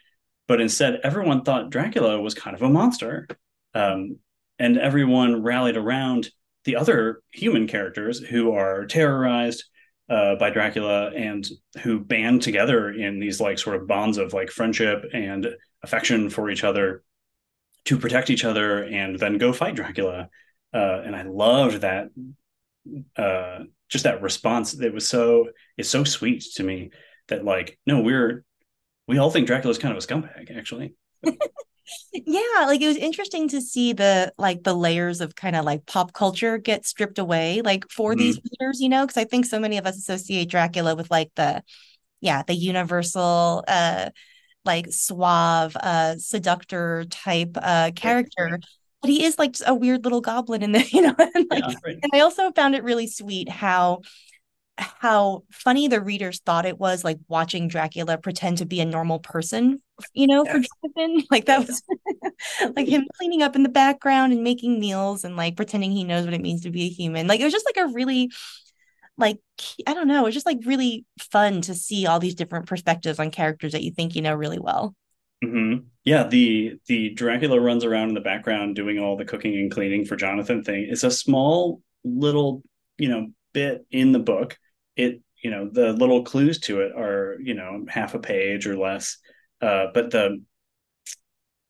but 0.50 0.60
instead 0.60 0.98
everyone 1.04 1.44
thought 1.44 1.70
Dracula 1.70 2.20
was 2.20 2.34
kind 2.34 2.56
of 2.56 2.62
a 2.62 2.68
monster. 2.68 3.28
Um, 3.72 4.16
and 4.58 4.78
everyone 4.78 5.44
rallied 5.44 5.76
around 5.76 6.28
the 6.64 6.74
other 6.74 7.22
human 7.30 7.68
characters 7.68 8.18
who 8.18 8.50
are 8.50 8.84
terrorized 8.84 9.62
uh, 10.08 10.34
by 10.34 10.50
Dracula 10.50 11.12
and 11.12 11.48
who 11.82 12.00
band 12.00 12.42
together 12.42 12.90
in 12.90 13.20
these 13.20 13.40
like 13.40 13.60
sort 13.60 13.76
of 13.76 13.86
bonds 13.86 14.18
of 14.18 14.32
like 14.32 14.50
friendship 14.50 15.04
and 15.12 15.50
affection 15.84 16.28
for 16.28 16.50
each 16.50 16.64
other 16.64 17.04
to 17.84 17.96
protect 17.96 18.28
each 18.28 18.44
other 18.44 18.82
and 18.82 19.20
then 19.20 19.38
go 19.38 19.52
fight 19.52 19.76
Dracula. 19.76 20.30
Uh, 20.74 21.00
and 21.04 21.14
I 21.14 21.22
loved 21.22 21.82
that, 21.82 22.08
uh, 23.16 23.60
just 23.88 24.02
that 24.02 24.20
response. 24.20 24.74
It 24.74 24.92
was 24.92 25.06
so, 25.06 25.50
it's 25.76 25.88
so 25.88 26.02
sweet 26.02 26.42
to 26.56 26.64
me 26.64 26.90
that 27.28 27.44
like, 27.44 27.78
no, 27.86 28.00
we're 28.00 28.44
we 29.10 29.18
all 29.18 29.30
think 29.30 29.46
Dracula's 29.46 29.76
kind 29.76 29.94
of 29.94 30.02
a 30.02 30.06
scumbag, 30.06 30.56
actually. 30.56 30.94
yeah 32.12 32.64
like 32.66 32.80
it 32.80 32.86
was 32.86 32.96
interesting 32.96 33.48
to 33.48 33.60
see 33.60 33.92
the 33.92 34.32
like 34.38 34.62
the 34.62 34.72
layers 34.74 35.20
of 35.20 35.34
kind 35.34 35.56
of 35.56 35.64
like 35.64 35.84
pop 35.86 36.12
culture 36.12 36.56
get 36.56 36.86
stripped 36.86 37.18
away 37.18 37.62
like 37.62 37.84
for 37.90 38.12
mm-hmm. 38.12 38.20
these 38.20 38.38
readers 38.38 38.80
you 38.80 38.88
know 38.88 39.04
because 39.04 39.16
i 39.16 39.24
think 39.24 39.44
so 39.44 39.58
many 39.58 39.76
of 39.76 39.86
us 39.86 39.96
associate 39.96 40.48
dracula 40.48 40.94
with 40.94 41.10
like 41.10 41.30
the 41.34 41.62
yeah 42.20 42.42
the 42.46 42.54
universal 42.54 43.64
uh 43.66 44.08
like 44.64 44.86
suave 44.90 45.76
uh 45.76 46.16
seductor 46.16 47.04
type 47.10 47.56
uh 47.60 47.90
character 47.96 48.48
right, 48.52 48.64
but 49.00 49.10
he 49.10 49.24
is 49.24 49.38
like 49.38 49.56
a 49.66 49.74
weird 49.74 50.04
little 50.04 50.20
goblin 50.20 50.62
in 50.62 50.72
the 50.72 50.86
you 50.92 51.02
know 51.02 51.14
and 51.18 51.46
like 51.50 51.64
yeah, 51.66 51.74
right. 51.84 51.98
and 52.02 52.10
i 52.14 52.20
also 52.20 52.52
found 52.52 52.74
it 52.74 52.84
really 52.84 53.08
sweet 53.08 53.48
how 53.48 54.00
how 54.80 55.44
funny 55.50 55.88
the 55.88 56.00
readers 56.00 56.40
thought 56.40 56.66
it 56.66 56.78
was 56.78 57.04
like 57.04 57.18
watching 57.28 57.68
Dracula 57.68 58.18
pretend 58.18 58.58
to 58.58 58.66
be 58.66 58.80
a 58.80 58.84
normal 58.84 59.18
person, 59.18 59.80
you 60.14 60.26
know, 60.26 60.44
yes. 60.44 60.52
for 60.52 60.90
Jonathan. 60.96 61.26
Like 61.30 61.46
that 61.46 61.66
was 61.66 61.82
like 62.76 62.88
him 62.88 63.06
cleaning 63.16 63.42
up 63.42 63.54
in 63.54 63.62
the 63.62 63.68
background 63.68 64.32
and 64.32 64.42
making 64.42 64.80
meals 64.80 65.24
and 65.24 65.36
like 65.36 65.56
pretending 65.56 65.92
he 65.92 66.04
knows 66.04 66.24
what 66.24 66.34
it 66.34 66.40
means 66.40 66.62
to 66.62 66.70
be 66.70 66.84
a 66.84 66.88
human. 66.88 67.26
Like 67.26 67.40
it 67.40 67.44
was 67.44 67.52
just 67.52 67.66
like 67.66 67.84
a 67.84 67.92
really 67.92 68.30
like 69.16 69.38
I 69.86 69.94
don't 69.94 70.08
know, 70.08 70.20
it 70.20 70.24
was 70.24 70.34
just 70.34 70.46
like 70.46 70.58
really 70.64 71.04
fun 71.20 71.60
to 71.62 71.74
see 71.74 72.06
all 72.06 72.18
these 72.18 72.34
different 72.34 72.66
perspectives 72.66 73.18
on 73.18 73.30
characters 73.30 73.72
that 73.72 73.82
you 73.82 73.92
think 73.92 74.14
you 74.14 74.22
know 74.22 74.34
really 74.34 74.58
well. 74.58 74.94
Mm-hmm. 75.44 75.86
Yeah, 76.04 76.26
the 76.26 76.78
the 76.86 77.10
Dracula 77.10 77.60
runs 77.60 77.84
around 77.84 78.08
in 78.08 78.14
the 78.14 78.20
background 78.20 78.76
doing 78.76 78.98
all 78.98 79.16
the 79.16 79.24
cooking 79.24 79.54
and 79.54 79.70
cleaning 79.70 80.04
for 80.04 80.16
Jonathan 80.16 80.64
thing. 80.64 80.88
It's 80.90 81.04
a 81.04 81.10
small 81.10 81.82
little, 82.04 82.62
you 82.98 83.08
know, 83.08 83.28
bit 83.52 83.86
in 83.90 84.12
the 84.12 84.18
book 84.18 84.58
it 85.00 85.20
you 85.42 85.50
know 85.50 85.68
the 85.72 85.92
little 85.92 86.22
clues 86.24 86.58
to 86.60 86.80
it 86.80 86.92
are 86.92 87.36
you 87.42 87.54
know 87.54 87.84
half 87.88 88.14
a 88.14 88.18
page 88.18 88.66
or 88.66 88.76
less. 88.76 89.18
Uh, 89.60 89.86
but 89.92 90.10
the 90.10 90.42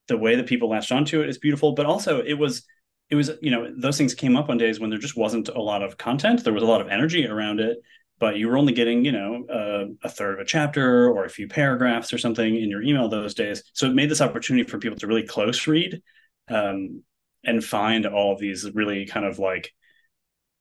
the 0.09 0.17
way 0.17 0.37
that 0.37 0.47
people 0.47 0.69
latched 0.69 0.93
onto 0.93 1.21
it 1.21 1.29
is 1.29 1.39
beautiful 1.39 1.73
but 1.73 1.87
also 1.87 2.21
it 2.21 2.35
was 2.35 2.65
it 3.11 3.15
was 3.15 3.31
you 3.41 3.51
know 3.51 3.73
those 3.77 3.97
things 3.97 4.15
came 4.15 4.37
up 4.37 4.49
on 4.49 4.59
days 4.59 4.81
when 4.81 4.91
there 4.91 4.99
just 4.99 5.17
wasn't 5.17 5.49
a 5.49 5.61
lot 5.61 5.83
of 5.83 5.97
content. 5.99 6.45
There 6.45 6.53
was 6.53 6.63
a 6.63 6.67
lot 6.67 6.81
of 6.81 6.89
energy 6.89 7.27
around 7.27 7.61
it 7.61 7.79
but 8.21 8.37
you 8.37 8.47
were 8.47 8.59
only 8.59 8.73
getting 8.73 9.05
you 9.05 9.11
know 9.11 9.45
uh, 9.47 10.07
a 10.07 10.09
third 10.09 10.35
of 10.35 10.41
a 10.41 10.45
chapter 10.45 11.09
or 11.09 11.25
a 11.25 11.31
few 11.31 11.49
paragraphs 11.49 12.13
or 12.13 12.19
something 12.19 12.55
in 12.55 12.71
your 12.71 12.83
email 12.83 13.09
those 13.09 13.35
days. 13.35 13.65
So 13.73 13.87
it 13.87 13.95
made 13.95 14.11
this 14.11 14.21
opportunity 14.21 14.69
for 14.69 14.79
people 14.79 14.99
to 14.99 15.07
really 15.07 15.27
close 15.27 15.67
read 15.67 16.01
um, 16.49 17.03
and 17.43 17.65
find 17.65 18.07
all 18.07 18.37
these 18.37 18.71
really 18.75 19.07
kind 19.07 19.27
of 19.27 19.41
like 19.41 19.73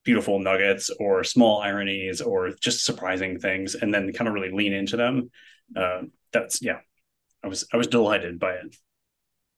beautiful 0.09 0.39
nuggets 0.39 0.89
or 0.99 1.23
small 1.23 1.61
ironies 1.61 2.19
or 2.19 2.49
just 2.49 2.83
surprising 2.83 3.37
things 3.37 3.75
and 3.75 3.93
then 3.93 4.11
kind 4.11 4.27
of 4.27 4.33
really 4.33 4.49
lean 4.49 4.73
into 4.73 4.97
them 4.97 5.29
uh, 5.75 6.01
that's 6.33 6.63
yeah 6.63 6.79
i 7.43 7.47
was 7.47 7.67
i 7.71 7.77
was 7.77 7.85
delighted 7.85 8.39
by 8.39 8.53
it 8.53 8.75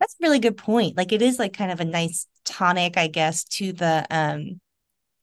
that's 0.02 0.14
a 0.16 0.24
really 0.24 0.40
good 0.40 0.58
point 0.58 0.98
like 0.98 1.14
it 1.14 1.22
is 1.22 1.40
like 1.40 1.54
kind 1.54 1.72
of 1.72 1.80
a 1.80 1.86
nice 1.86 2.28
tonic 2.44 2.98
i 2.98 3.08
guess 3.08 3.46
to 3.46 3.72
the 3.72 4.06
um 4.10 4.60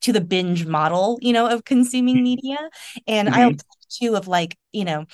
to 0.00 0.14
the 0.14 0.20
binge 0.22 0.64
model 0.64 1.18
you 1.20 1.34
know 1.34 1.46
of 1.46 1.62
consuming 1.62 2.14
mm-hmm. 2.14 2.24
media 2.24 2.70
and 3.06 3.28
mm-hmm. 3.28 3.38
i 3.38 3.56
too 3.90 4.16
of 4.16 4.28
like 4.28 4.56
you 4.72 4.86
know 4.86 5.04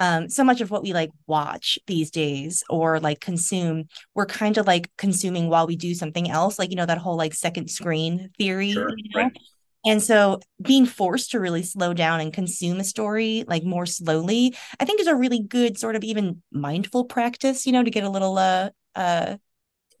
um, 0.00 0.28
so 0.30 0.44
much 0.44 0.60
of 0.62 0.70
what 0.70 0.82
we 0.82 0.94
like 0.94 1.10
watch 1.26 1.78
these 1.86 2.10
days 2.10 2.62
or 2.70 3.00
like 3.00 3.20
consume, 3.20 3.88
we're 4.14 4.26
kind 4.26 4.56
of 4.56 4.64
like 4.64 4.90
consuming 4.96 5.48
while 5.48 5.66
we 5.66 5.74
do 5.74 5.92
something 5.92 6.30
else. 6.30 6.56
Like, 6.56 6.70
you 6.70 6.76
know, 6.76 6.86
that 6.86 6.98
whole 6.98 7.16
like 7.16 7.34
second 7.34 7.68
screen 7.68 8.30
theory. 8.38 8.70
Sure, 8.70 8.90
you 8.96 9.10
know? 9.12 9.22
right. 9.22 9.36
And 9.86 10.02
so 10.02 10.40
being 10.60 10.86
forced 10.86 11.30
to 11.30 11.40
really 11.40 11.62
slow 11.62 11.94
down 11.94 12.20
and 12.20 12.32
consume 12.32 12.80
a 12.80 12.84
story 12.84 13.44
like 13.46 13.64
more 13.64 13.86
slowly, 13.86 14.54
I 14.80 14.84
think 14.84 15.00
is 15.00 15.06
a 15.06 15.14
really 15.14 15.40
good 15.40 15.78
sort 15.78 15.96
of 15.96 16.04
even 16.04 16.42
mindful 16.50 17.04
practice, 17.04 17.66
you 17.66 17.72
know, 17.72 17.82
to 17.82 17.90
get 17.90 18.04
a 18.04 18.10
little 18.10 18.36
uh 18.38 18.70
uh 18.94 19.36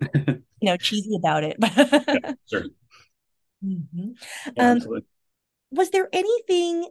you 0.00 0.42
know 0.62 0.76
cheesy 0.76 1.16
about 1.16 1.44
it. 1.44 1.56
yeah, 1.60 2.32
sure. 2.50 2.64
Mm-hmm. 3.64 4.10
Yeah, 4.56 4.70
um, 4.70 4.80
was 5.70 5.90
there 5.90 6.08
anything 6.12 6.88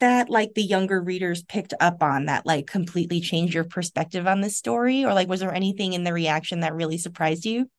that 0.00 0.28
like 0.28 0.54
the 0.54 0.62
younger 0.62 1.00
readers 1.00 1.42
picked 1.44 1.74
up 1.80 2.02
on 2.02 2.26
that 2.26 2.44
like 2.44 2.66
completely 2.66 3.20
changed 3.20 3.54
your 3.54 3.64
perspective 3.64 4.26
on 4.26 4.40
this 4.40 4.56
story 4.56 5.04
or 5.04 5.14
like 5.14 5.28
was 5.28 5.40
there 5.40 5.54
anything 5.54 5.92
in 5.92 6.02
the 6.02 6.12
reaction 6.12 6.60
that 6.60 6.74
really 6.74 6.98
surprised 6.98 7.44
you 7.46 7.70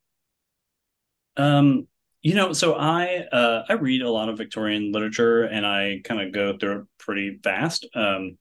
um 1.36 1.86
you 2.22 2.36
know, 2.36 2.54
so 2.54 2.76
I 2.76 3.26
uh, 3.32 3.64
I 3.70 3.74
read 3.74 4.02
a 4.02 4.10
lot 4.10 4.30
of 4.30 4.38
Victorian 4.38 4.92
literature, 4.92 5.44
and 5.44 5.66
I 5.66 6.02
kind 6.04 6.22
of 6.22 6.32
go 6.34 6.58
through 6.58 6.80
it 6.80 6.86
pretty 6.98 7.40
fast. 7.44 7.88
Um, 7.94 8.38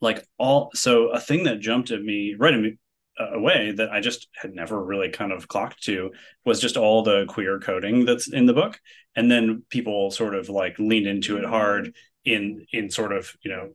like 0.00 0.26
all, 0.38 0.70
so 0.74 1.08
a 1.08 1.20
thing 1.20 1.44
that 1.44 1.60
jumped 1.60 1.90
at 1.90 2.02
me 2.02 2.34
right 2.38 2.54
at 2.54 2.60
me, 2.60 2.76
uh, 3.18 3.30
away 3.30 3.72
that 3.72 3.90
I 3.90 4.00
just 4.00 4.28
had 4.34 4.54
never 4.54 4.82
really 4.82 5.10
kind 5.10 5.32
of 5.32 5.48
clocked 5.48 5.82
to 5.84 6.12
was 6.44 6.60
just 6.60 6.76
all 6.76 7.02
the 7.02 7.26
queer 7.26 7.58
coding 7.58 8.04
that's 8.04 8.32
in 8.32 8.46
the 8.46 8.52
book, 8.52 8.78
and 9.16 9.30
then 9.30 9.64
people 9.70 10.10
sort 10.10 10.34
of 10.34 10.48
like 10.48 10.78
leaned 10.78 11.06
into 11.06 11.36
it 11.38 11.44
hard 11.44 11.94
in 12.24 12.66
in 12.72 12.90
sort 12.90 13.12
of 13.12 13.32
you 13.42 13.50
know 13.50 13.70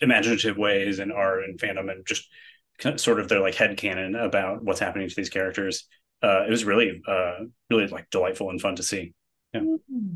imaginative 0.00 0.58
ways 0.58 0.98
and 0.98 1.12
art 1.12 1.44
and 1.44 1.58
fandom 1.58 1.90
and 1.90 2.06
just 2.06 2.28
sort 2.96 3.20
of 3.20 3.28
their 3.28 3.40
like 3.40 3.54
head 3.54 3.76
canon 3.76 4.14
about 4.14 4.62
what's 4.62 4.80
happening 4.80 5.08
to 5.08 5.14
these 5.14 5.30
characters 5.30 5.86
uh, 6.22 6.44
it 6.46 6.50
was 6.50 6.64
really 6.64 7.02
uh, 7.06 7.44
really 7.70 7.86
like 7.86 8.08
delightful 8.10 8.50
and 8.50 8.60
fun 8.60 8.76
to 8.76 8.82
see. 8.82 9.14
Yeah. 9.52 9.60
Mm-hmm. 9.60 10.14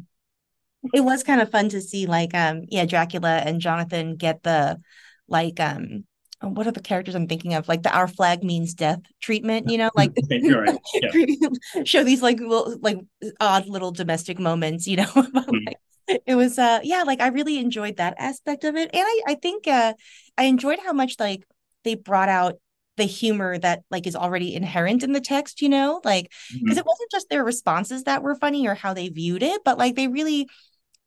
It 0.95 1.03
was 1.03 1.23
kind 1.23 1.41
of 1.41 1.51
fun 1.51 1.69
to 1.71 1.81
see 1.81 2.07
like 2.07 2.35
um 2.35 2.65
yeah 2.69 2.87
Dracula 2.87 3.37
and 3.45 3.61
Jonathan 3.61 4.17
get 4.17 4.43
the 4.43 4.81
like 5.29 5.61
um 5.61 6.05
what 6.43 6.67
are 6.67 6.73
the 6.73 6.81
characters 6.81 7.15
I'm 7.15 7.29
thinking 7.29 7.53
of? 7.53 7.69
Like 7.69 7.83
the 7.83 7.95
our 7.95 8.09
flag 8.09 8.43
means 8.43 8.73
death 8.73 9.01
treatment, 9.21 9.69
you 9.69 9.77
know, 9.77 9.91
like 9.95 10.13
right. 10.31 10.79
yeah. 10.95 11.85
show 11.85 12.03
these 12.03 12.23
like 12.23 12.41
little 12.41 12.79
like 12.81 12.99
odd 13.41 13.67
little 13.67 13.93
domestic 13.93 14.39
moments, 14.39 14.87
you 14.87 14.97
know. 14.97 15.05
mm. 15.15 15.67
like, 15.67 16.23
it 16.27 16.35
was 16.35 16.59
uh 16.59 16.81
yeah, 16.83 17.03
like 17.03 17.21
I 17.21 17.29
really 17.29 17.59
enjoyed 17.59 17.99
that 17.99 18.15
aspect 18.19 18.65
of 18.65 18.75
it. 18.77 18.91
And 18.95 19.05
I 19.05 19.21
I 19.29 19.35
think 19.35 19.69
uh 19.69 19.93
I 20.39 20.45
enjoyed 20.45 20.79
how 20.79 20.95
much 20.95 21.17
like 21.19 21.45
they 21.85 21.95
brought 21.95 22.31
out 22.31 22.55
the 23.01 23.07
humor 23.07 23.57
that 23.59 23.83
like 23.91 24.07
is 24.07 24.15
already 24.15 24.55
inherent 24.55 25.03
in 25.03 25.13
the 25.13 25.21
text, 25.21 25.63
you 25.63 25.71
know, 25.71 26.03
like 26.05 26.31
because 26.53 26.61
mm-hmm. 26.61 26.79
it 26.79 26.87
wasn't 26.87 27.11
just 27.11 27.31
their 27.31 27.43
responses 27.43 28.05
that 28.05 28.23
were 28.23 28.35
funny 28.35 28.69
or 28.69 28.75
how 28.75 28.93
they 28.93 29.09
viewed 29.09 29.43
it, 29.43 29.63
but 29.65 29.79
like 29.79 29.97
they 29.97 30.07
really 30.07 30.49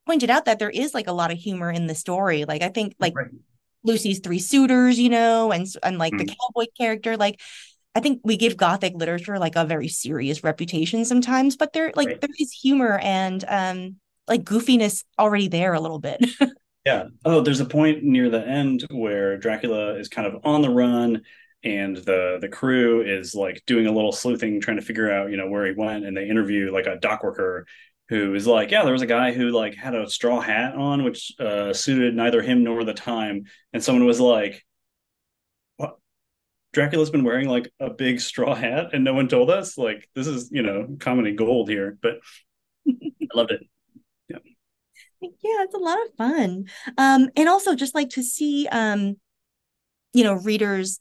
pointed 0.08 0.32
out 0.32 0.46
that 0.46 0.58
there 0.58 0.72
is 0.72 0.96
like 0.96 1.08
a 1.08 1.14
lot 1.14 1.32
of 1.32 1.38
humor 1.38 1.72
in 1.72 1.86
the 1.86 1.94
story. 1.94 2.46
Like 2.46 2.64
I 2.64 2.70
think 2.70 2.96
like 3.00 3.16
right. 3.16 3.28
Lucy's 3.84 4.20
three 4.20 4.40
suitors, 4.40 4.98
you 4.98 5.10
know, 5.10 5.52
and 5.52 5.68
and 5.84 6.00
like 6.00 6.14
mm-hmm. 6.14 6.26
the 6.26 6.36
cowboy 6.36 6.66
character, 6.76 7.16
like 7.16 7.40
I 7.94 8.00
think 8.00 8.22
we 8.24 8.38
give 8.38 8.58
gothic 8.58 8.96
literature 8.96 9.38
like 9.38 9.56
a 9.56 9.64
very 9.66 9.88
serious 9.88 10.44
reputation 10.44 11.06
sometimes, 11.06 11.56
but 11.56 11.74
there 11.74 11.92
like 11.96 12.08
right. 12.08 12.22
there 12.22 12.30
is 12.40 12.52
humor 12.52 12.98
and 12.98 13.46
um 13.48 13.98
like 14.28 14.44
goofiness 14.44 15.04
already 15.20 15.48
there 15.48 15.74
a 15.76 15.80
little 15.80 16.00
bit. 16.00 16.26
yeah. 16.86 17.04
Oh, 17.24 17.42
there's 17.42 17.60
a 17.60 17.66
point 17.66 18.04
near 18.04 18.32
the 18.32 18.46
end 18.46 18.88
where 18.90 19.38
Dracula 19.38 19.94
is 20.00 20.10
kind 20.10 20.26
of 20.26 20.42
on 20.44 20.64
the 20.64 20.72
run 20.72 21.22
and 21.64 21.98
the 21.98 22.38
the 22.42 22.50
crew 22.50 23.02
is 23.02 23.34
like 23.34 23.64
doing 23.66 23.88
a 23.88 23.92
little 23.92 24.12
sleuthing 24.12 24.60
trying 24.60 24.78
to 24.78 24.86
figure 24.86 25.12
out 25.12 25.32
you 25.32 25.38
know 25.38 25.48
where 25.48 25.66
he 25.66 25.74
went 25.74 26.06
and 26.06 26.16
they 26.16 26.28
interview 26.28 26.72
like 26.72 26.88
a 26.88 26.98
dock 26.98 27.24
worker 27.24 27.66
who 28.10 28.36
is 28.36 28.46
like 28.46 28.72
yeah 28.72 28.84
there 28.84 28.94
was 28.94 29.02
a 29.02 29.08
guy 29.08 29.32
who 29.32 29.50
like 29.50 29.76
had 29.76 29.96
a 29.96 30.10
straw 30.10 30.42
hat 30.42 30.76
on 30.76 31.04
which 31.04 31.32
uh, 31.40 31.74
suited 31.74 32.16
neither 32.16 32.42
him 32.42 32.64
nor 32.64 32.84
the 32.84 32.94
time 32.94 33.46
and 33.72 33.84
someone 33.84 34.06
was 34.06 34.20
like 34.20 34.64
what? 35.78 35.98
Dracula's 36.74 37.10
been 37.10 37.24
wearing 37.24 37.48
like 37.48 37.72
a 37.80 37.90
big 37.90 38.20
straw 38.20 38.56
hat 38.56 38.90
and 38.94 39.04
no 39.04 39.14
one 39.14 39.28
told 39.28 39.50
us? 39.50 39.78
Like 39.78 40.10
this 40.16 40.28
is 40.28 40.50
you 40.52 40.64
know 40.64 40.98
comedy 41.00 41.34
gold 41.34 41.70
here. 41.70 41.98
But 42.02 42.20
i 42.88 43.28
loved 43.34 43.52
it. 43.52 43.62
Yeah. 44.28 44.38
Yeah 45.22 45.64
it's 45.64 45.76
a 45.76 45.78
lot 45.78 45.98
of 46.06 46.14
fun. 46.18 46.66
Um 46.98 47.30
and 47.38 47.48
also 47.48 47.74
just 47.74 47.96
like 47.96 48.10
to 48.12 48.24
see 48.24 48.68
um 48.68 49.16
you 50.14 50.24
know 50.26 50.34
readers 50.34 51.00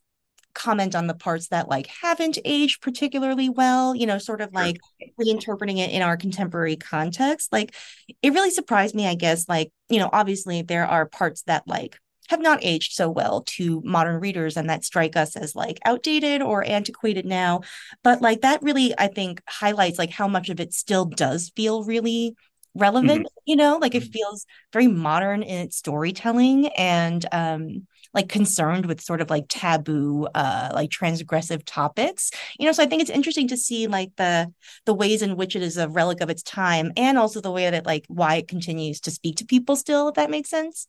comment 0.54 0.94
on 0.94 1.06
the 1.06 1.14
parts 1.14 1.48
that 1.48 1.68
like 1.68 1.86
haven't 1.86 2.38
aged 2.44 2.82
particularly 2.82 3.48
well, 3.48 3.94
you 3.94 4.06
know, 4.06 4.18
sort 4.18 4.40
of 4.40 4.52
like 4.52 4.78
reinterpreting 5.20 5.78
it 5.78 5.90
in 5.90 6.02
our 6.02 6.16
contemporary 6.16 6.76
context. 6.76 7.52
Like 7.52 7.74
it 8.22 8.32
really 8.32 8.50
surprised 8.50 8.94
me, 8.94 9.06
I 9.06 9.14
guess, 9.14 9.48
like, 9.48 9.72
you 9.88 9.98
know, 9.98 10.10
obviously 10.12 10.62
there 10.62 10.86
are 10.86 11.06
parts 11.06 11.42
that 11.42 11.66
like 11.66 11.98
have 12.28 12.40
not 12.40 12.60
aged 12.62 12.92
so 12.92 13.10
well 13.10 13.42
to 13.42 13.82
modern 13.84 14.20
readers 14.20 14.56
and 14.56 14.70
that 14.70 14.84
strike 14.84 15.16
us 15.16 15.36
as 15.36 15.54
like 15.54 15.78
outdated 15.84 16.40
or 16.40 16.64
antiquated 16.64 17.26
now 17.26 17.60
but 18.02 18.22
like 18.22 18.40
that 18.40 18.62
really 18.62 18.94
i 18.96 19.06
think 19.06 19.42
highlights 19.48 19.98
like 19.98 20.10
how 20.10 20.28
much 20.28 20.48
of 20.48 20.60
it 20.60 20.72
still 20.72 21.04
does 21.04 21.52
feel 21.56 21.84
really 21.84 22.34
relevant 22.74 23.26
mm-hmm. 23.26 23.42
you 23.44 23.56
know 23.56 23.76
like 23.76 23.94
it 23.94 24.02
mm-hmm. 24.04 24.12
feels 24.12 24.46
very 24.72 24.86
modern 24.86 25.42
in 25.42 25.66
its 25.66 25.76
storytelling 25.76 26.68
and 26.68 27.26
um 27.32 27.86
like 28.14 28.28
concerned 28.28 28.86
with 28.86 29.00
sort 29.00 29.20
of 29.20 29.30
like 29.30 29.44
taboo 29.48 30.26
uh 30.34 30.70
like 30.74 30.90
transgressive 30.90 31.62
topics 31.64 32.30
you 32.58 32.66
know 32.66 32.72
so 32.72 32.82
i 32.82 32.86
think 32.86 33.00
it's 33.00 33.10
interesting 33.10 33.48
to 33.48 33.56
see 33.56 33.86
like 33.86 34.10
the 34.16 34.52
the 34.86 34.94
ways 34.94 35.22
in 35.22 35.36
which 35.36 35.56
it 35.56 35.62
is 35.62 35.76
a 35.76 35.88
relic 35.88 36.20
of 36.20 36.30
its 36.30 36.42
time 36.42 36.92
and 36.96 37.18
also 37.18 37.40
the 37.40 37.50
way 37.50 37.64
that 37.64 37.74
it 37.74 37.86
like 37.86 38.04
why 38.08 38.36
it 38.36 38.48
continues 38.48 39.00
to 39.00 39.10
speak 39.10 39.36
to 39.36 39.44
people 39.44 39.76
still 39.76 40.08
if 40.08 40.14
that 40.14 40.30
makes 40.30 40.50
sense 40.50 40.86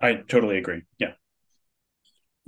i 0.00 0.14
totally 0.14 0.58
agree 0.58 0.82
yeah 0.98 1.12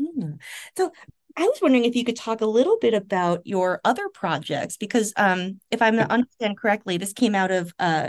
mm. 0.01 0.39
so 0.77 0.93
I 1.39 1.43
was 1.43 1.59
wondering 1.61 1.85
if 1.85 1.95
you 1.95 2.05
could 2.05 2.17
talk 2.17 2.41
a 2.41 2.47
little 2.47 2.79
bit 2.81 2.95
about 2.95 3.47
your 3.47 3.83
other 3.85 4.09
projects, 4.09 4.79
because 4.79 5.13
um, 5.19 5.61
if 5.71 5.83
I'm 5.83 5.99
understand 5.99 6.57
correctly, 6.57 6.97
this 6.97 7.13
came 7.13 7.35
out 7.35 7.51
of 7.51 7.75
uh, 7.79 8.09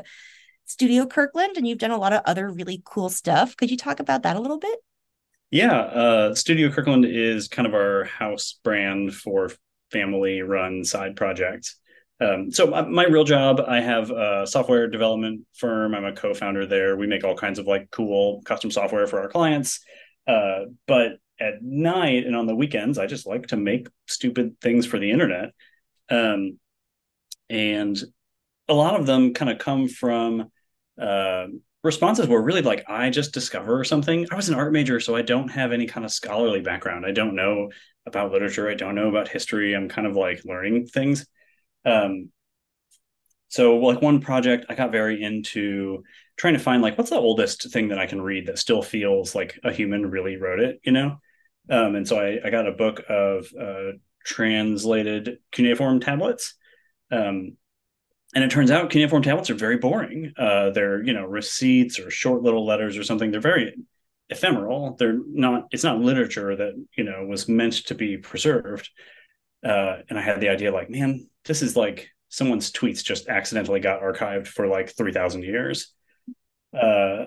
Studio 0.65 1.05
Kirkland, 1.05 1.57
and 1.57 1.67
you've 1.67 1.77
done 1.77 1.91
a 1.91 1.97
lot 1.97 2.13
of 2.13 2.21
other 2.25 2.49
really 2.49 2.81
cool 2.85 3.09
stuff. 3.09 3.57
Could 3.57 3.69
you 3.69 3.75
talk 3.75 3.99
about 3.99 4.23
that 4.23 4.37
a 4.37 4.39
little 4.39 4.59
bit? 4.59 4.79
Yeah, 5.49 5.79
uh, 5.79 6.35
Studio 6.35 6.69
Kirkland 6.69 7.05
is 7.05 7.47
kind 7.47 7.67
of 7.67 7.73
our 7.73 8.03
house 8.03 8.59
brand 8.63 9.13
for 9.13 9.49
family 9.91 10.41
run 10.41 10.83
side 10.83 11.15
projects. 11.15 11.79
Um, 12.19 12.51
so 12.51 12.67
my, 12.67 12.81
my, 12.81 13.05
real 13.05 13.23
job, 13.23 13.61
I 13.65 13.79
have 13.79 14.09
a 14.11 14.45
software 14.45 14.87
development 14.87 15.45
firm. 15.53 15.93
I'm 15.93 16.03
a 16.03 16.13
co-founder 16.13 16.65
there. 16.65 16.97
We 16.97 17.07
make 17.07 17.23
all 17.23 17.35
kinds 17.35 17.59
of 17.59 17.67
like 17.67 17.91
cool 17.91 18.41
custom 18.43 18.71
software 18.71 19.07
for 19.07 19.21
our 19.21 19.29
clients. 19.29 19.79
Uh, 20.27 20.65
but 20.87 21.19
at 21.39 21.61
night 21.61 22.25
and 22.25 22.35
on 22.35 22.47
the 22.47 22.55
weekends, 22.55 22.97
I 22.97 23.05
just 23.05 23.27
like 23.27 23.47
to 23.47 23.57
make 23.57 23.87
stupid 24.07 24.59
things 24.59 24.85
for 24.85 24.97
the 24.99 25.11
internet. 25.11 25.51
Um, 26.09 26.59
and 27.49 27.97
a 28.67 28.73
lot 28.73 28.99
of 28.99 29.05
them 29.05 29.33
kind 29.33 29.51
of 29.51 29.59
come 29.59 29.87
from 29.87 30.51
uh, 30.99 31.47
responses 31.83 32.27
were 32.27 32.41
really 32.41 32.61
like 32.61 32.83
i 32.89 33.09
just 33.09 33.33
discover 33.33 33.83
something. 33.83 34.27
I 34.31 34.35
was 34.35 34.49
an 34.49 34.55
art 34.55 34.73
major 34.73 34.99
so 34.99 35.15
i 35.15 35.21
don't 35.21 35.49
have 35.49 35.71
any 35.71 35.85
kind 35.85 36.05
of 36.05 36.11
scholarly 36.11 36.61
background. 36.61 37.05
I 37.05 37.11
don't 37.11 37.35
know 37.35 37.69
about 38.05 38.31
literature. 38.31 38.69
I 38.69 38.73
don't 38.73 38.95
know 38.95 39.09
about 39.09 39.27
history. 39.27 39.75
I'm 39.75 39.89
kind 39.89 40.07
of 40.07 40.15
like 40.15 40.45
learning 40.45 40.87
things. 40.87 41.25
Um 41.85 42.29
so 43.49 43.77
like 43.77 44.01
one 44.01 44.19
project 44.19 44.65
i 44.69 44.75
got 44.75 44.91
very 44.91 45.21
into 45.23 46.03
trying 46.35 46.53
to 46.53 46.59
find 46.59 46.81
like 46.81 46.97
what's 46.97 47.09
the 47.09 47.15
oldest 47.15 47.71
thing 47.71 47.89
that 47.89 47.99
i 47.99 48.05
can 48.05 48.21
read 48.21 48.45
that 48.47 48.59
still 48.59 48.81
feels 48.81 49.33
like 49.35 49.57
a 49.63 49.71
human 49.71 50.05
really 50.09 50.35
wrote 50.37 50.59
it 50.59 50.79
you 50.83 50.91
know? 50.91 51.17
Um 51.69 51.95
and 51.95 52.07
so 52.07 52.19
i, 52.19 52.39
I 52.43 52.49
got 52.49 52.67
a 52.67 52.73
book 52.73 53.03
of 53.09 53.47
uh 53.59 53.91
translated 54.25 55.37
cuneiform 55.51 56.01
tablets. 56.01 56.55
Um 57.11 57.57
and 58.35 58.43
it 58.43 58.51
turns 58.51 58.71
out 58.71 58.89
cuneiform 58.89 59.23
tablets 59.23 59.49
are 59.49 59.55
very 59.55 59.77
boring. 59.77 60.33
Uh, 60.37 60.71
they're 60.71 61.03
you 61.03 61.13
know 61.13 61.25
receipts 61.25 61.99
or 61.99 62.09
short 62.09 62.43
little 62.43 62.65
letters 62.65 62.97
or 62.97 63.03
something. 63.03 63.31
They're 63.31 63.39
very 63.41 63.75
ephemeral. 64.29 64.95
They're 64.97 65.19
not. 65.27 65.67
It's 65.71 65.83
not 65.83 65.99
literature 65.99 66.55
that 66.55 66.73
you 66.97 67.03
know 67.03 67.25
was 67.25 67.47
meant 67.47 67.85
to 67.87 67.95
be 67.95 68.17
preserved. 68.17 68.89
Uh, 69.65 69.97
and 70.09 70.19
I 70.19 70.21
had 70.21 70.39
the 70.39 70.49
idea 70.49 70.71
like, 70.71 70.89
man, 70.89 71.27
this 71.45 71.61
is 71.61 71.75
like 71.75 72.09
someone's 72.29 72.71
tweets 72.71 73.03
just 73.03 73.27
accidentally 73.27 73.79
got 73.79 74.01
archived 74.01 74.47
for 74.47 74.67
like 74.67 74.95
three 74.95 75.13
thousand 75.13 75.43
years. 75.43 75.93
Uh, 76.73 77.25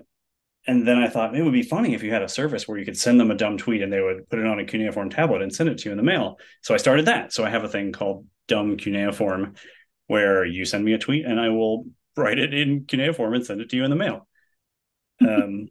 and 0.66 0.87
then 0.87 0.99
I 0.99 1.09
thought 1.09 1.35
it 1.35 1.42
would 1.42 1.54
be 1.54 1.62
funny 1.62 1.95
if 1.95 2.02
you 2.02 2.12
had 2.12 2.23
a 2.23 2.28
service 2.28 2.69
where 2.69 2.78
you 2.78 2.85
could 2.85 2.99
send 2.99 3.19
them 3.19 3.30
a 3.30 3.35
dumb 3.35 3.57
tweet 3.57 3.83
and 3.83 3.92
they 3.92 4.00
would 4.00 4.28
put 4.28 4.38
it 4.38 4.47
on 4.47 4.59
a 4.59 4.64
cuneiform 4.64 5.09
tablet 5.09 5.40
and 5.40 5.52
send 5.52 5.71
it 5.71 5.78
to 5.78 5.85
you 5.87 5.92
in 5.92 5.97
the 5.97 6.02
mail. 6.02 6.38
So 6.62 6.75
I 6.75 6.76
started 6.76 7.07
that. 7.07 7.33
So 7.33 7.45
I 7.45 7.50
have 7.50 7.64
a 7.64 7.69
thing 7.69 7.92
called 7.92 8.26
Dumb 8.47 8.76
Cuneiform, 8.76 9.54
where 10.11 10.45
you 10.45 10.64
send 10.64 10.85
me 10.85 10.93
a 10.93 10.99
tweet 10.99 11.25
and 11.25 11.40
I 11.40 11.50
will 11.50 11.87
write 12.17 12.40
it 12.40 12.52
in 12.52 12.85
cuneiform 12.85 13.33
and 13.33 13.47
send 13.47 13.61
it 13.61 13.71
to 13.71 13.76
you 13.76 13.85
in 13.85 13.90
the 13.90 13.97
mail. 13.97 14.26
Um, 15.23 15.69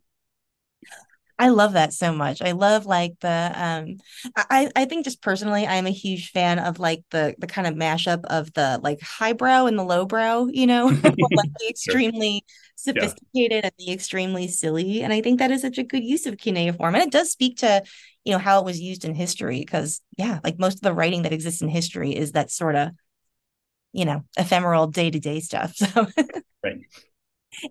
I 1.39 1.49
love 1.49 1.73
that 1.73 1.91
so 1.91 2.13
much. 2.13 2.39
I 2.43 2.51
love 2.51 2.85
like 2.85 3.13
the 3.19 3.51
um 3.55 3.97
I 4.35 4.69
I 4.75 4.85
think 4.85 5.05
just 5.05 5.23
personally 5.23 5.65
I'm 5.65 5.87
a 5.87 5.91
huge 5.91 6.29
fan 6.29 6.59
of 6.59 6.77
like 6.77 7.03
the 7.09 7.33
the 7.39 7.47
kind 7.47 7.65
of 7.65 7.73
mashup 7.73 8.25
of 8.25 8.53
the 8.53 8.79
like 8.83 9.01
highbrow 9.01 9.65
and 9.65 9.79
the 9.79 9.83
lowbrow, 9.83 10.49
you 10.51 10.67
know, 10.67 10.85
like 11.03 11.03
the 11.03 11.67
extremely 11.67 12.45
sure. 12.45 12.93
sophisticated 12.93 13.63
yeah. 13.63 13.69
and 13.69 13.73
the 13.79 13.91
extremely 13.91 14.47
silly. 14.47 15.01
And 15.01 15.11
I 15.11 15.21
think 15.21 15.39
that 15.39 15.49
is 15.49 15.61
such 15.61 15.79
a 15.79 15.83
good 15.83 16.03
use 16.03 16.27
of 16.27 16.37
cuneiform. 16.37 16.93
And 16.93 17.03
it 17.03 17.11
does 17.11 17.31
speak 17.31 17.57
to, 17.57 17.81
you 18.23 18.33
know, 18.33 18.39
how 18.39 18.59
it 18.59 18.65
was 18.65 18.79
used 18.79 19.03
in 19.03 19.15
history 19.15 19.61
because 19.61 20.01
yeah, 20.15 20.39
like 20.43 20.59
most 20.59 20.75
of 20.75 20.81
the 20.81 20.93
writing 20.93 21.23
that 21.23 21.33
exists 21.33 21.63
in 21.63 21.69
history 21.69 22.15
is 22.15 22.33
that 22.33 22.51
sort 22.51 22.75
of 22.75 22.91
you 23.93 24.05
know, 24.05 24.23
ephemeral 24.37 24.87
day 24.87 25.09
to 25.09 25.19
day 25.19 25.39
stuff. 25.39 25.75
So, 25.93 26.07
right. 26.63 26.79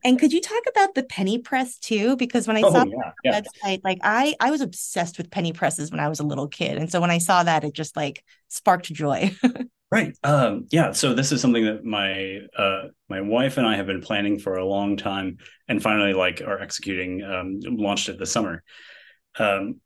And 0.03 0.19
could 0.19 0.33
you 0.33 0.41
talk 0.41 0.63
about 0.69 0.95
the 0.95 1.03
penny 1.05 1.39
press 1.39 1.79
too? 1.79 2.17
Because 2.17 2.49
when 2.49 2.57
I 2.57 2.63
oh, 2.63 2.73
saw 2.73 2.85
yeah, 2.85 3.13
yeah. 3.23 3.41
website, 3.41 3.81
like 3.85 3.99
I 4.03 4.35
I 4.41 4.51
was 4.51 4.61
obsessed 4.61 5.19
with 5.19 5.31
penny 5.31 5.53
presses 5.53 5.91
when 5.91 6.01
I 6.01 6.09
was 6.09 6.21
a 6.21 6.25
little 6.25 6.49
kid, 6.49 6.79
and 6.79 6.91
so 6.91 7.01
when 7.01 7.11
I 7.11 7.19
saw 7.19 7.43
that, 7.43 7.65
it 7.65 7.75
just 7.75 7.97
like 7.97 8.25
sparked 8.49 8.87
joy. 8.87 9.37
right. 9.91 10.17
Um, 10.25 10.67
yeah. 10.71 10.93
So 10.93 11.15
this 11.15 11.33
is 11.33 11.41
something 11.41 11.65
that 11.65 11.85
my 11.85 12.41
uh, 12.57 12.89
my 13.09 13.21
wife 13.21 13.57
and 13.57 13.67
I 13.67 13.77
have 13.77 13.87
been 13.87 14.01
planning 14.01 14.39
for 14.39 14.55
a 14.55 14.67
long 14.67 14.97
time, 14.97 15.39
and 15.69 15.83
finally 15.83 16.13
like 16.13 16.41
are 16.41 16.61
executing. 16.61 17.23
Um, 17.23 17.61
launched 17.63 18.09
it 18.09 18.19
this 18.19 18.33
summer. 18.33 18.65
Um, 19.39 19.81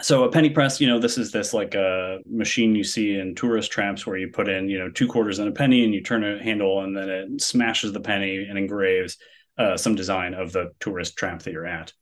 so 0.00 0.24
a 0.24 0.30
penny 0.30 0.50
press 0.50 0.80
you 0.80 0.86
know 0.86 0.98
this 0.98 1.18
is 1.18 1.32
this 1.32 1.52
like 1.52 1.74
a 1.74 2.18
machine 2.28 2.74
you 2.74 2.84
see 2.84 3.18
in 3.18 3.34
tourist 3.34 3.70
traps 3.70 4.06
where 4.06 4.16
you 4.16 4.28
put 4.28 4.48
in 4.48 4.68
you 4.68 4.78
know 4.78 4.90
two 4.90 5.08
quarters 5.08 5.38
and 5.38 5.48
a 5.48 5.52
penny 5.52 5.84
and 5.84 5.94
you 5.94 6.02
turn 6.02 6.24
a 6.24 6.42
handle 6.42 6.82
and 6.82 6.96
then 6.96 7.08
it 7.08 7.40
smashes 7.40 7.92
the 7.92 8.00
penny 8.00 8.46
and 8.48 8.58
engraves 8.58 9.18
uh, 9.58 9.76
some 9.76 9.94
design 9.94 10.34
of 10.34 10.52
the 10.52 10.70
tourist 10.80 11.16
trap 11.16 11.42
that 11.42 11.52
you're 11.52 11.66
at. 11.66 11.92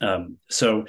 Um, 0.00 0.38
so 0.48 0.86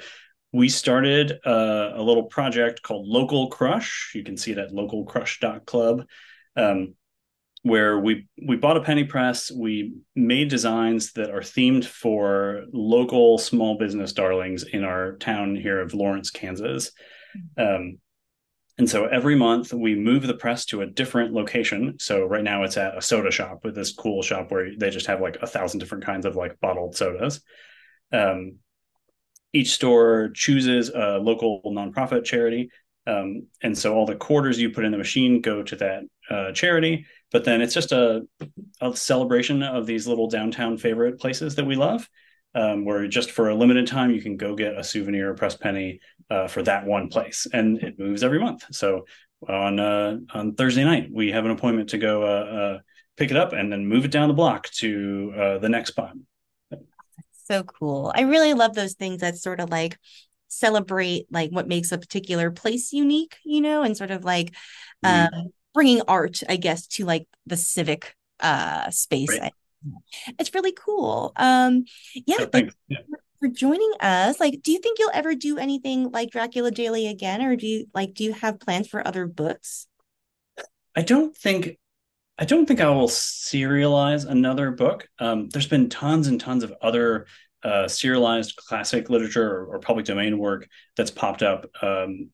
we 0.52 0.68
started 0.68 1.32
uh, 1.44 1.92
a 1.94 2.02
little 2.02 2.24
project 2.24 2.82
called 2.82 3.06
local 3.06 3.50
crush. 3.50 4.12
You 4.14 4.24
can 4.24 4.36
see 4.36 4.52
it 4.52 4.58
at 4.58 4.70
localcrush.club 4.70 6.06
um, 6.56 6.94
where 7.66 7.98
we 7.98 8.28
we 8.46 8.56
bought 8.56 8.76
a 8.76 8.80
penny 8.80 9.02
press. 9.02 9.50
We 9.50 9.94
made 10.14 10.48
designs 10.48 11.12
that 11.14 11.30
are 11.30 11.40
themed 11.40 11.84
for 11.84 12.62
local 12.72 13.38
small 13.38 13.76
business 13.76 14.12
darlings 14.12 14.62
in 14.62 14.84
our 14.84 15.16
town 15.16 15.56
here 15.56 15.80
of 15.80 15.92
lawrence 15.92 16.30
kansas. 16.30 16.92
Um, 17.58 17.98
and 18.78 18.88
so 18.88 19.06
every 19.06 19.34
month 19.34 19.72
we 19.72 19.96
move 19.96 20.24
the 20.24 20.34
press 20.34 20.64
to 20.66 20.82
a 20.82 20.86
different 20.86 21.32
location. 21.32 21.96
So 21.98 22.24
right 22.24 22.44
now 22.44 22.62
it's 22.62 22.76
at 22.76 22.96
a 22.96 23.02
soda 23.02 23.32
shop 23.32 23.64
with 23.64 23.74
this 23.74 23.92
cool 23.92 24.22
shop 24.22 24.52
where 24.52 24.70
they 24.78 24.90
just 24.90 25.06
have 25.06 25.20
like 25.20 25.38
a 25.42 25.46
thousand 25.48 25.80
different 25.80 26.04
kinds 26.04 26.24
of 26.24 26.36
like 26.36 26.60
bottled 26.60 26.94
sodas. 26.94 27.40
Um, 28.12 28.58
each 29.52 29.72
store 29.72 30.30
chooses 30.34 30.90
a 30.90 31.18
local 31.18 31.62
nonprofit 31.66 32.24
charity. 32.24 32.70
Um, 33.08 33.48
and 33.60 33.76
so 33.76 33.94
all 33.94 34.06
the 34.06 34.14
quarters 34.14 34.60
you 34.60 34.70
put 34.70 34.84
in 34.84 34.92
the 34.92 34.98
machine 34.98 35.40
go 35.40 35.64
to 35.64 35.76
that 35.76 36.02
uh, 36.30 36.52
charity 36.52 37.06
but 37.32 37.44
then 37.44 37.60
it's 37.60 37.74
just 37.74 37.92
a, 37.92 38.26
a 38.80 38.96
celebration 38.96 39.62
of 39.62 39.86
these 39.86 40.06
little 40.06 40.28
downtown 40.28 40.78
favorite 40.78 41.18
places 41.18 41.54
that 41.56 41.66
we 41.66 41.76
love 41.76 42.08
um, 42.56 42.84
where 42.84 43.06
just 43.06 43.30
for 43.30 43.50
a 43.50 43.54
limited 43.54 43.86
time 43.86 44.10
you 44.10 44.22
can 44.22 44.36
go 44.36 44.56
get 44.56 44.76
a 44.76 44.82
souvenir 44.82 45.34
press 45.34 45.56
penny 45.56 46.00
uh, 46.30 46.48
for 46.48 46.62
that 46.62 46.86
one 46.86 47.08
place. 47.08 47.46
And 47.52 47.78
it 47.82 47.98
moves 47.98 48.24
every 48.24 48.40
month. 48.40 48.64
So 48.72 49.04
on 49.46 49.78
uh, 49.78 50.16
on 50.32 50.54
thursday 50.54 50.82
night 50.82 51.10
we 51.12 51.30
have 51.30 51.44
an 51.44 51.50
appointment 51.50 51.90
to 51.90 51.98
go 51.98 52.22
uh, 52.22 52.26
uh 52.26 52.78
pick 53.18 53.30
it 53.30 53.36
up 53.36 53.52
and 53.52 53.70
then 53.70 53.86
move 53.86 54.06
it 54.06 54.10
down 54.10 54.28
the 54.28 54.34
block 54.34 54.68
to 54.70 55.32
uh, 55.36 55.58
the 55.58 55.68
next 55.68 55.90
spot. 55.90 56.12
So 57.44 57.62
cool. 57.62 58.12
I 58.14 58.22
really 58.22 58.54
love 58.54 58.74
those 58.74 58.94
things 58.94 59.20
that 59.20 59.36
sort 59.36 59.60
of 59.60 59.70
like 59.70 59.98
celebrate 60.48 61.26
like 61.30 61.50
what 61.50 61.68
makes 61.68 61.92
a 61.92 61.98
particular 61.98 62.50
place 62.50 62.92
unique 62.92 63.36
you 63.44 63.60
know 63.60 63.82
and 63.82 63.96
sort 63.96 64.12
of 64.12 64.24
like 64.24 64.52
mm-hmm. 65.04 65.34
um, 65.34 65.52
bringing 65.76 66.00
art, 66.08 66.42
I 66.48 66.56
guess, 66.56 66.86
to 66.88 67.04
like 67.04 67.28
the 67.46 67.56
civic 67.56 68.16
uh 68.40 68.90
space. 68.90 69.28
Right. 69.38 69.52
It's 70.38 70.52
really 70.54 70.72
cool. 70.72 71.32
Um, 71.36 71.84
yeah, 72.14 72.46
like, 72.52 72.70
yeah. 72.88 72.98
For 73.38 73.48
joining 73.48 73.92
us. 74.00 74.40
Like, 74.40 74.62
do 74.62 74.72
you 74.72 74.78
think 74.78 74.98
you'll 74.98 75.10
ever 75.12 75.34
do 75.34 75.58
anything 75.58 76.10
like 76.10 76.30
Dracula 76.30 76.70
Daily 76.70 77.06
again, 77.06 77.42
or 77.42 77.54
do 77.54 77.66
you 77.66 77.86
like 77.94 78.14
do 78.14 78.24
you 78.24 78.32
have 78.32 78.58
plans 78.58 78.88
for 78.88 79.06
other 79.06 79.26
books? 79.26 79.86
I 80.96 81.02
don't 81.02 81.36
think 81.36 81.78
I 82.38 82.46
don't 82.46 82.66
think 82.66 82.80
I 82.80 82.88
will 82.88 83.08
serialize 83.08 84.26
another 84.26 84.70
book. 84.70 85.06
Um, 85.18 85.50
there's 85.50 85.68
been 85.68 85.90
tons 85.90 86.26
and 86.26 86.40
tons 86.40 86.64
of 86.64 86.74
other 86.80 87.26
uh, 87.62 87.86
serialized 87.86 88.56
classic 88.56 89.10
literature 89.10 89.48
or, 89.48 89.66
or, 89.66 89.78
public 89.80 90.04
domain 90.06 90.38
work 90.38 90.68
that's 90.96 91.10
popped 91.10 91.42
up 91.42 91.66
um, 91.82 92.30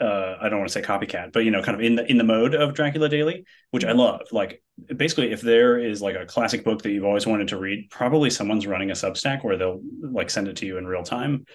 uh, 0.00 0.36
I 0.40 0.48
don't 0.48 0.58
want 0.58 0.70
to 0.70 0.72
say 0.72 0.82
copycat, 0.82 1.32
but 1.32 1.44
you 1.44 1.50
know, 1.50 1.62
kind 1.62 1.74
of 1.74 1.82
in 1.84 1.96
the 1.96 2.10
in 2.10 2.18
the 2.18 2.24
mode 2.24 2.54
of 2.54 2.74
Dracula 2.74 3.08
Daily, 3.08 3.44
which 3.70 3.84
I 3.84 3.92
love. 3.92 4.22
Like 4.32 4.62
basically, 4.94 5.32
if 5.32 5.40
there 5.40 5.78
is 5.78 6.02
like 6.02 6.16
a 6.16 6.26
classic 6.26 6.64
book 6.64 6.82
that 6.82 6.90
you've 6.90 7.04
always 7.04 7.26
wanted 7.26 7.48
to 7.48 7.58
read, 7.58 7.90
probably 7.90 8.30
someone's 8.30 8.66
running 8.66 8.90
a 8.90 8.94
Substack 8.94 9.44
where 9.44 9.56
they'll 9.56 9.80
like 10.02 10.30
send 10.30 10.48
it 10.48 10.56
to 10.56 10.66
you 10.66 10.78
in 10.78 10.86
real 10.86 11.02
time. 11.02 11.46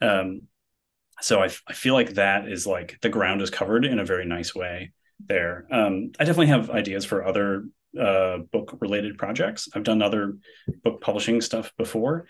Um, 0.00 0.42
so 1.20 1.40
I, 1.40 1.50
I 1.68 1.72
feel 1.72 1.94
like 1.94 2.14
that 2.14 2.48
is 2.48 2.66
like 2.66 2.98
the 3.00 3.08
ground 3.08 3.40
is 3.40 3.50
covered 3.50 3.84
in 3.84 3.98
a 3.98 4.04
very 4.04 4.26
nice 4.26 4.54
way 4.54 4.92
there. 5.26 5.66
Um, 5.70 6.12
I 6.18 6.24
definitely 6.24 6.48
have 6.48 6.70
ideas 6.70 7.04
for 7.04 7.24
other 7.24 7.66
uh, 7.98 8.38
book 8.38 8.76
related 8.80 9.18
projects. 9.18 9.68
I've 9.74 9.84
done 9.84 10.02
other 10.02 10.36
book 10.82 11.00
publishing 11.00 11.40
stuff 11.40 11.72
before. 11.78 12.26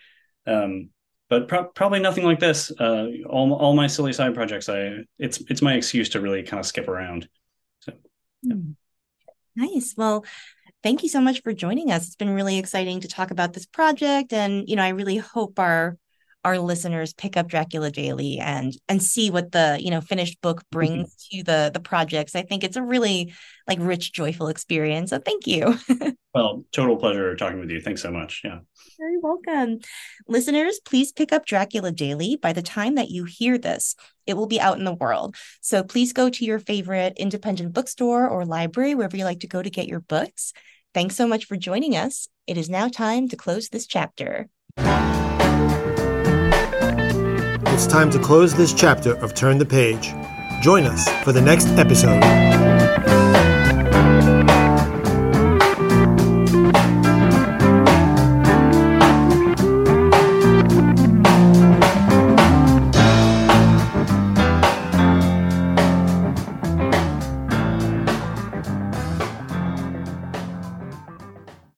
Um, 0.47 0.91
but 1.29 1.49
pro- 1.49 1.65
probably 1.65 2.01
nothing 2.01 2.25
like 2.25 2.41
this. 2.41 2.71
Uh, 2.79 3.09
all 3.29 3.53
all 3.55 3.75
my 3.75 3.87
silly 3.87 4.13
side 4.13 4.35
projects, 4.35 4.69
I 4.69 4.99
it's 5.19 5.39
it's 5.49 5.63
my 5.63 5.75
excuse 5.75 6.09
to 6.11 6.21
really 6.21 6.43
kind 6.43 6.61
of 6.61 6.67
skip 6.67 6.89
around. 6.89 7.29
So, 7.81 7.93
yeah. 8.43 8.55
Hmm. 8.55 8.71
nice. 9.57 9.95
Well, 9.97 10.25
thank 10.83 11.03
you 11.03 11.09
so 11.09 11.21
much 11.21 11.43
for 11.43 11.53
joining 11.53 11.91
us. 11.91 12.07
It's 12.07 12.17
been 12.17 12.35
really 12.35 12.59
exciting 12.59 13.01
to 13.01 13.09
talk 13.09 13.31
about 13.31 13.53
this 13.53 13.67
project, 13.67 14.33
and 14.33 14.69
you 14.69 14.77
know, 14.77 14.83
I 14.83 14.91
really 14.91 15.17
hope 15.17 15.59
our 15.59 15.97
our 16.45 16.59
listeners 16.59 17.15
pick 17.15 17.37
up 17.37 17.49
Dracula 17.49 17.91
Daily 17.91 18.39
and 18.39 18.77
and 18.89 19.03
see 19.03 19.31
what 19.31 19.53
the 19.53 19.79
you 19.81 19.91
know 19.91 20.01
finished 20.01 20.41
book 20.43 20.63
brings 20.71 21.15
mm-hmm. 21.15 21.39
to 21.39 21.43
the 21.45 21.71
the 21.73 21.81
projects. 21.81 22.37
I 22.37 22.43
think 22.43 22.63
it's 22.63 22.77
a 22.77 22.83
really 22.83 23.33
like 23.67 23.79
rich, 23.81 24.13
joyful 24.13 24.49
experience. 24.49 25.11
So 25.11 25.19
thank 25.19 25.47
you. 25.47 25.79
well, 26.35 26.65
total 26.73 26.97
pleasure 26.97 27.35
talking 27.35 27.61
with 27.61 27.71
you. 27.71 27.81
Thanks 27.81 28.03
so 28.03 28.11
much. 28.11 28.43
Yeah. 28.45 28.59
Very 28.99 29.17
welcome. 29.19 29.79
Listeners, 30.29 30.81
please 30.85 31.13
pick 31.13 31.33
up 31.33 31.47
Dracula 31.47 31.91
Daily 31.93 32.37
by 32.37 32.53
the 32.53 32.63
time 32.63 32.97
that 32.97 33.11
you 33.11 33.25
hear 33.25 33.57
this. 33.57 33.97
It 34.27 34.37
will 34.37 34.47
be 34.47 34.61
out 34.61 34.79
in 34.79 34.85
the 34.85 34.95
world. 34.95 35.37
So 35.63 35.83
please 35.83 36.13
go 36.13 36.29
to 36.29 36.45
your 36.45 36.59
favorite 36.59 37.15
independent 37.17 37.73
bookstore 37.73 38.29
or 38.29 38.45
library, 38.45 38.95
wherever 38.95 39.17
you 39.17 39.25
like 39.25 39.41
to 39.41 39.49
go 39.49 39.63
to 39.63 39.71
get 39.71 39.89
your 39.89 40.01
books. 40.01 40.53
Thanks 40.93 41.17
so 41.17 41.27
much 41.27 41.47
for 41.47 41.57
joining 41.57 41.97
us. 41.97 42.29
It 42.47 42.59
is 42.59 42.69
now 42.69 42.89
time 42.89 43.29
to 43.29 43.37
close 43.37 43.71
this 43.71 43.87
chapter. 43.87 44.49
It's 47.75 47.89
time 47.89 48.09
to 48.13 48.21
close 48.21 48.55
this 48.55 48.73
chapter 48.73 49.17
of 49.17 49.35
Turn 49.35 49.59
the 49.59 49.67
Page. 49.67 50.15
Join 50.63 50.85
us 50.85 51.09
for 51.25 51.33
the 51.33 51.41
next 51.41 51.67
episode. 51.71 52.23